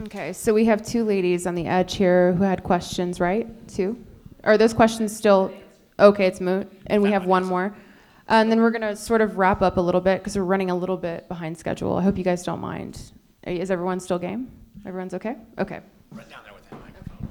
[0.02, 3.47] Okay, so we have two ladies on the edge here who had questions, right?
[3.68, 4.02] Two?
[4.44, 5.52] Are those questions still,
[5.98, 7.74] okay, it's moot, and we have one more.
[8.28, 10.77] And then we're gonna sort of wrap up a little bit, because we're running a
[10.77, 11.97] little bit behind schedule.
[11.97, 13.12] I hope you guys don't mind.
[13.43, 14.51] Is everyone still game?
[14.86, 15.36] Everyone's okay?
[15.59, 15.81] Okay.
[16.12, 17.28] right down there with that microphone.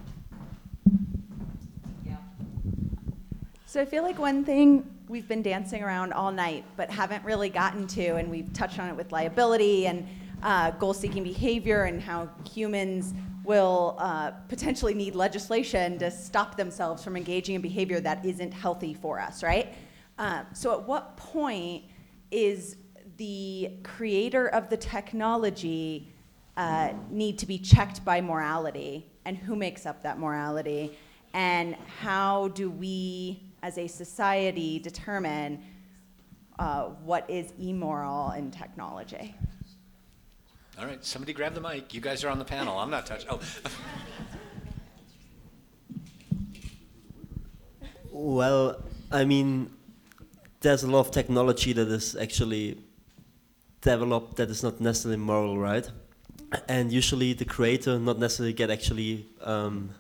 [3.70, 7.50] So I feel like one thing we've been dancing around all night, but haven't really
[7.50, 10.08] gotten to, and we've touched on it with liability and
[10.42, 13.14] uh, goal-seeking behavior, and how humans
[13.44, 18.96] will uh, potentially need legislation to stop themselves from engaging in behavior that isn't healthy
[18.96, 19.76] for us, right?
[20.18, 21.84] Uh, so at what point
[22.32, 22.76] is
[23.18, 26.12] the creator of the technology
[26.58, 30.98] uh, need to be checked by morality, and who makes up that morality?
[31.34, 35.64] and how do we as a society determine
[36.58, 39.36] uh, what is immoral in technology?
[40.80, 41.94] All right, somebody grab the mic.
[41.94, 42.78] You guys are on the panel.
[42.78, 43.30] I'm not touching.
[43.30, 43.40] Oh,
[48.12, 49.72] Well, I mean,
[50.62, 52.78] there's a lot of technology that is actually
[53.82, 55.90] developed that is not necessarily moral, right?
[56.68, 59.92] And usually the creator not necessarily get actually um,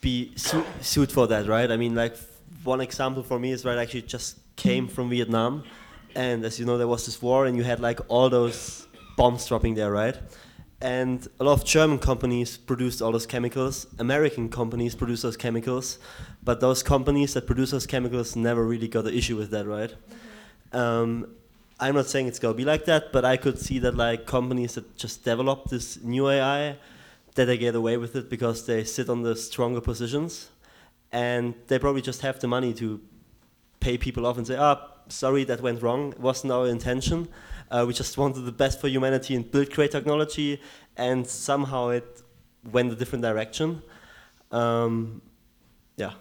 [0.00, 1.70] be su- sued for that, right?
[1.70, 2.29] I mean, like f-
[2.64, 3.78] one example for me is right.
[3.78, 5.64] I actually just came from Vietnam,
[6.14, 9.46] and as you know, there was this war, and you had like all those bombs
[9.46, 10.16] dropping there, right?
[10.82, 13.86] And a lot of German companies produced all those chemicals.
[13.98, 15.98] American companies produced those chemicals,
[16.42, 19.94] but those companies that produce those chemicals never really got an issue with that, right?
[20.72, 21.26] Um,
[21.78, 24.74] I'm not saying it's gonna be like that, but I could see that like companies
[24.74, 26.78] that just develop this new AI,
[27.34, 30.48] that they get away with it because they sit on the stronger positions,
[31.12, 33.00] and they probably just have the money to
[33.80, 36.12] pay people off and say, ah, sorry, that went wrong.
[36.12, 37.28] It wasn't our intention.
[37.70, 40.60] Uh, we just wanted the best for humanity and build great technology,
[40.96, 42.22] and somehow it
[42.70, 43.82] went a different direction.
[44.50, 45.22] Um,
[45.96, 46.12] yeah.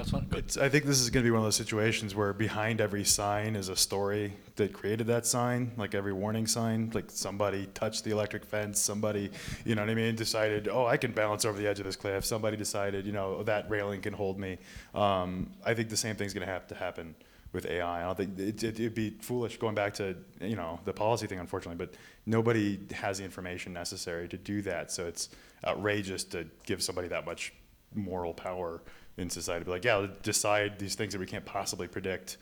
[0.00, 0.30] Else want?
[0.30, 0.56] Good.
[0.58, 3.54] I think this is going to be one of those situations where behind every sign
[3.54, 6.90] is a story that created that sign, like every warning sign.
[6.94, 9.30] Like somebody touched the electric fence, somebody,
[9.66, 11.96] you know what I mean, decided, oh, I can balance over the edge of this
[11.96, 12.24] cliff.
[12.24, 14.56] Somebody decided, you know, that railing can hold me.
[14.94, 17.14] Um, I think the same thing's going to have to happen
[17.52, 18.00] with AI.
[18.00, 21.26] I don't think it, it, it'd be foolish going back to you know the policy
[21.26, 21.84] thing, unfortunately.
[21.84, 21.94] But
[22.24, 25.28] nobody has the information necessary to do that, so it's
[25.66, 27.52] outrageous to give somebody that much
[27.94, 28.80] moral power
[29.20, 29.64] in society.
[29.64, 32.36] Be like, yeah, decide these things that we can't possibly predict.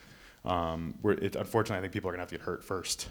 [0.45, 3.09] Um, where it, unfortunately, I think people are gonna have to get hurt first,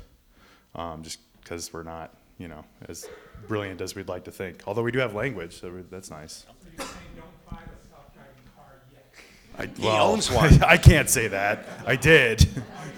[0.75, 3.07] um, just because we're not, you know, as
[3.47, 4.63] brilliant as we'd like to think.
[4.65, 6.45] Although we do have language, so we, that's nice.
[9.57, 10.63] I, He owns one.
[10.63, 11.67] I can't say that.
[11.85, 12.47] I did.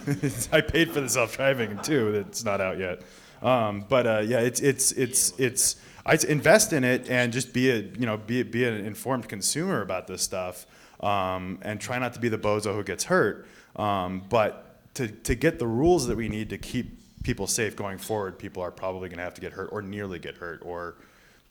[0.52, 2.16] I paid for the self-driving too.
[2.16, 3.02] It's not out yet.
[3.41, 5.76] Um, but uh, yeah, it's it's it's it's.
[6.10, 9.81] I invest in it and just be a you know be be an informed consumer
[9.81, 10.65] about this stuff,
[11.02, 13.48] um, and try not to be the bozo who gets hurt.
[13.76, 17.99] Um, but to to get the rules that we need to keep people safe going
[17.99, 20.95] forward, people are probably going to have to get hurt or nearly get hurt or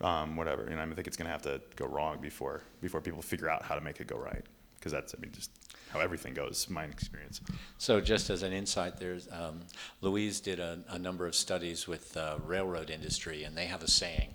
[0.00, 0.64] um, whatever.
[0.64, 3.62] And I think it's going to have to go wrong before before people figure out
[3.62, 4.42] how to make it go right.
[4.78, 5.52] Because that's I mean just
[5.90, 7.40] how everything goes, my experience.
[7.78, 9.60] So just as an insight, there's um,
[10.00, 13.88] Louise did a, a number of studies with the railroad industry, and they have a
[13.88, 14.34] saying: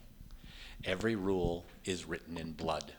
[0.86, 2.94] "Every rule is written in blood."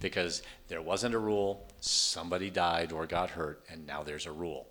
[0.00, 4.66] Because there wasn't a rule, somebody died or got hurt, and now there's a rule.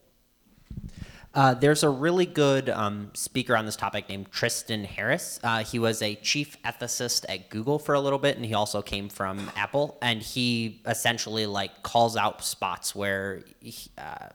[1.34, 5.40] Uh, there's a really good um, speaker on this topic named Tristan Harris.
[5.41, 8.82] Uh, he was a chief ethicist at Google for a little bit, and he also
[8.82, 9.98] came from Apple.
[10.02, 14.28] And he essentially like calls out spots where he, uh,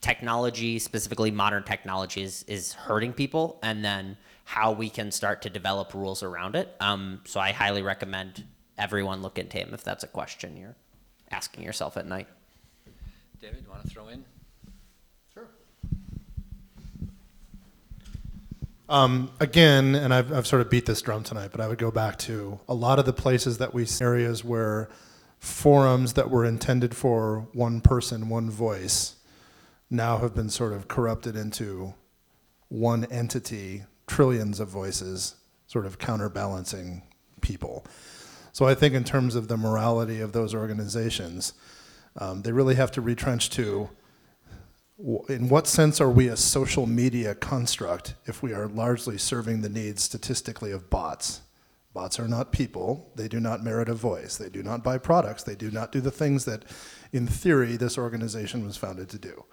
[0.00, 4.16] technology, specifically modern technology, is, is hurting people, and then
[4.50, 6.74] how we can start to develop rules around it.
[6.80, 8.42] Um, so I highly recommend
[8.76, 10.74] everyone look into him if that's a question you're
[11.30, 12.26] asking yourself at night.
[13.40, 14.24] David, you want to throw in?
[18.88, 21.92] Um, again, and I've, I've sort of beat this drum tonight, but I would go
[21.92, 24.88] back to a lot of the places that we areas where
[25.38, 29.14] forums that were intended for one person, one voice,
[29.88, 31.94] now have been sort of corrupted into
[32.68, 37.02] one entity, trillions of voices, sort of counterbalancing
[37.40, 37.86] people.
[38.52, 41.52] So I think in terms of the morality of those organizations,
[42.16, 43.88] um, they really have to retrench to
[45.28, 49.68] in what sense are we a social media construct if we are largely serving the
[49.68, 51.40] needs statistically of bots?
[51.94, 53.10] Bots are not people.
[53.16, 54.36] They do not merit a voice.
[54.36, 55.42] They do not buy products.
[55.42, 56.64] They do not do the things that,
[57.12, 59.44] in theory, this organization was founded to do.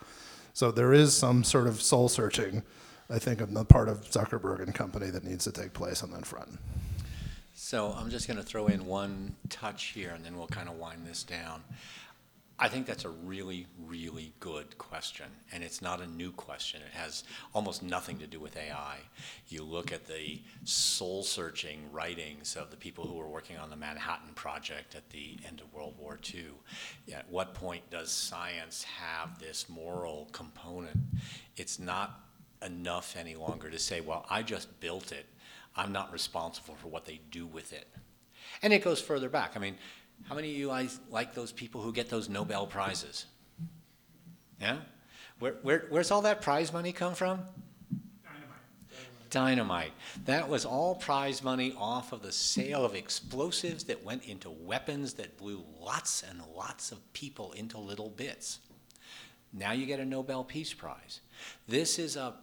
[0.53, 2.63] So there is some sort of soul searching,
[3.09, 6.11] I think, on the part of Zuckerberg and company that needs to take place on
[6.11, 6.59] that front.
[7.53, 10.75] So I'm just going to throw in one touch here, and then we'll kind of
[10.75, 11.63] wind this down.
[12.59, 16.81] I think that's a really, really good question, and it's not a new question.
[16.81, 17.23] It has
[17.53, 18.97] almost nothing to do with AI.
[19.47, 24.33] You look at the soul-searching writings of the people who were working on the Manhattan
[24.33, 26.45] Project at the end of World War II.
[27.13, 30.97] At what point does science have this moral component?
[31.57, 32.26] It's not
[32.65, 35.25] enough any longer to say, well, I just built it.
[35.75, 37.87] I'm not responsible for what they do with it.
[38.61, 39.51] And it goes further back.
[39.55, 39.75] I mean,
[40.23, 43.25] how many of you guys like those people who get those Nobel Prizes?
[44.59, 44.77] Yeah?
[45.39, 47.41] Where, where, where's all that prize money come from?
[48.23, 49.29] Dynamite.
[49.29, 49.91] Dynamite.
[50.25, 55.13] That was all prize money off of the sale of explosives that went into weapons
[55.13, 58.59] that blew lots and lots of people into little bits.
[59.53, 61.21] Now you get a Nobel Peace Prize.
[61.67, 62.33] This is a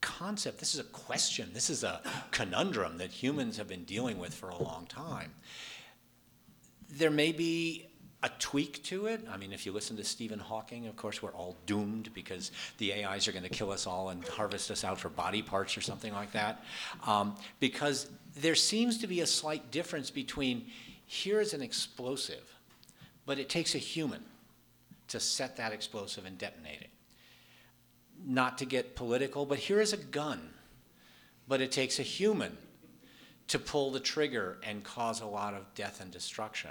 [0.00, 2.00] concept, this is a question, this is a
[2.30, 5.32] conundrum that humans have been dealing with for a long time.
[6.90, 7.88] There may be
[8.22, 9.24] a tweak to it.
[9.30, 13.04] I mean, if you listen to Stephen Hawking, of course, we're all doomed because the
[13.04, 15.80] AIs are going to kill us all and harvest us out for body parts or
[15.80, 16.64] something like that.
[17.06, 20.66] Um, because there seems to be a slight difference between
[21.06, 22.54] here is an explosive,
[23.24, 24.24] but it takes a human
[25.08, 26.87] to set that explosive and detonate it.
[28.24, 30.50] Not to get political, but here is a gun,
[31.46, 32.56] but it takes a human
[33.48, 36.70] to pull the trigger and cause a lot of death and destruction.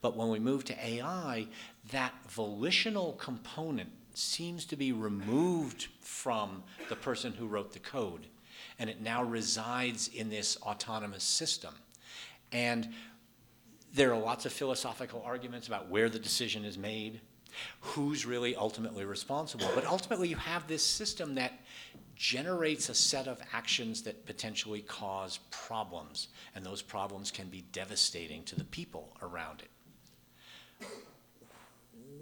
[0.00, 1.46] But when we move to AI,
[1.90, 8.26] that volitional component seems to be removed from the person who wrote the code,
[8.78, 11.74] and it now resides in this autonomous system.
[12.52, 12.88] And
[13.92, 17.20] there are lots of philosophical arguments about where the decision is made,
[17.80, 19.68] who's really ultimately responsible.
[19.74, 21.52] But ultimately, you have this system that
[22.16, 28.44] generates a set of actions that potentially cause problems, and those problems can be devastating
[28.44, 30.86] to the people around it.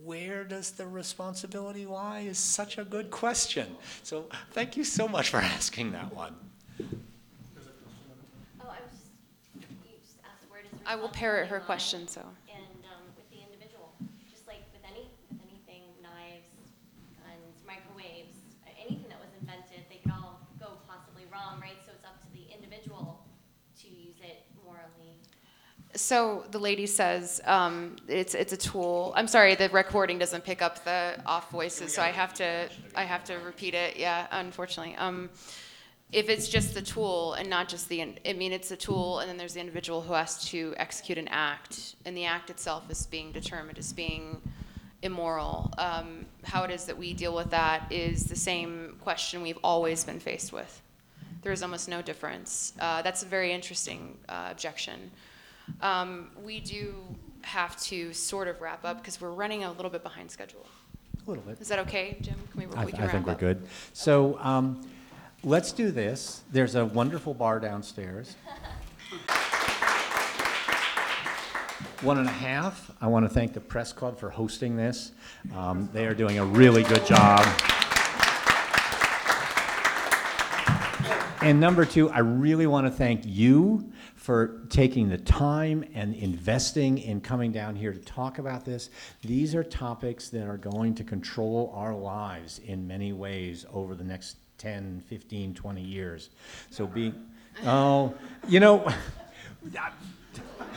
[0.05, 3.77] Where does the responsibility lie is such a good question.
[4.03, 6.35] So, thank you so much for asking that one.
[6.81, 6.85] Oh,
[8.63, 9.13] I was just,
[9.55, 12.23] you just asked where does I will parrot her question, so.
[12.53, 13.93] And um, with the individual,
[14.29, 16.19] just like with any, with anything, not
[25.95, 29.13] So the lady says um, it's it's a tool.
[29.15, 33.05] I'm sorry, the recording doesn't pick up the off voices, so I have to I
[33.05, 33.97] have to repeat it.
[33.97, 34.97] Yeah, unfortunately.
[34.97, 35.29] Um,
[36.13, 39.31] if it's just the tool and not just the, I mean, it's a tool, and
[39.31, 43.07] then there's the individual who has to execute an act, and the act itself is
[43.07, 44.43] being determined as being
[45.01, 45.73] immoral.
[45.79, 50.05] Um, how it is that we deal with that is the same question we've always
[50.05, 50.83] been faced with.
[51.41, 52.75] There is almost no difference.
[52.79, 55.11] Uh, that's a very interesting uh, objection.
[55.81, 56.95] Um, we do
[57.43, 60.67] have to sort of wrap up because we're running a little bit behind schedule.
[61.27, 61.61] A little bit.
[61.61, 62.37] Is that okay, Jim?
[62.51, 63.39] Can we, I, we can I think we're up?
[63.39, 63.67] good.
[63.93, 64.81] So um,
[65.45, 66.43] let's do this.
[66.53, 68.37] There's a wonderful bar downstairs.
[72.03, 72.91] One and a half.
[73.01, 75.13] I want to thank the press club for hosting this.
[75.55, 77.47] Um, they are doing a really good job.
[81.43, 86.99] And number two, I really want to thank you for taking the time and investing
[86.99, 88.91] in coming down here to talk about this.
[89.23, 94.05] These are topics that are going to control our lives in many ways over the
[94.05, 96.31] next 10, 15, 20 years.
[96.71, 97.13] So be,
[97.67, 98.15] oh,
[98.47, 98.87] you know,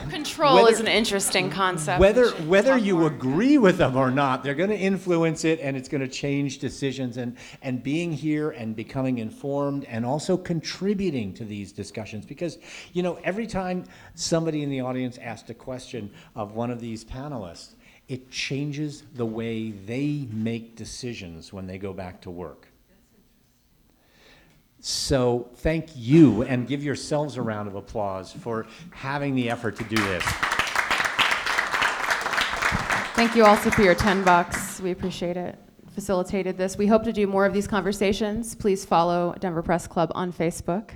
[0.10, 2.00] Control Whether- is an interesting concept.
[2.00, 5.90] whether whether you agree with them or not, they're going to influence it, and it's
[5.90, 7.18] going to change decisions.
[7.18, 12.60] And and being here and becoming informed, and also contributing to these discussions, because
[12.94, 17.04] you know every time somebody in the audience asked a question of one of these
[17.04, 17.76] panelists,
[18.08, 22.68] it changes the way they make decisions when they go back to work.
[24.88, 29.84] So thank you, and give yourselves a round of applause for having the effort to
[29.86, 30.24] do this.
[33.16, 34.80] Thank you also for your 10 bucks.
[34.80, 35.58] We appreciate it.
[35.96, 36.78] Facilitated this.
[36.78, 38.54] We hope to do more of these conversations.
[38.54, 40.92] Please follow Denver Press Club on Facebook.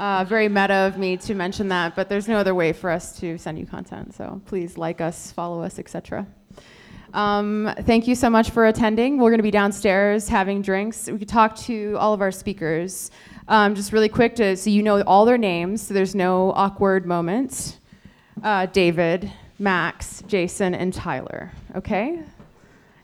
[0.00, 3.16] Uh, very meta of me to mention that, but there's no other way for us
[3.20, 4.16] to send you content.
[4.16, 6.26] So please like us, follow us, etc.
[7.16, 9.16] Um, thank you so much for attending.
[9.16, 11.10] We're going to be downstairs having drinks.
[11.10, 13.10] We could talk to all of our speakers.
[13.48, 17.06] Um, just really quick to so you know all their names, so there's no awkward
[17.06, 17.78] moments.
[18.42, 21.52] Uh, David, Max, Jason, and Tyler.
[21.74, 22.22] Okay.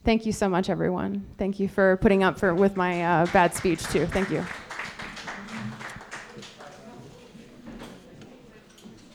[0.05, 1.25] Thank you so much, everyone.
[1.39, 4.05] Thank you for putting up for with my uh, bad speech too.
[4.07, 4.45] Thank you.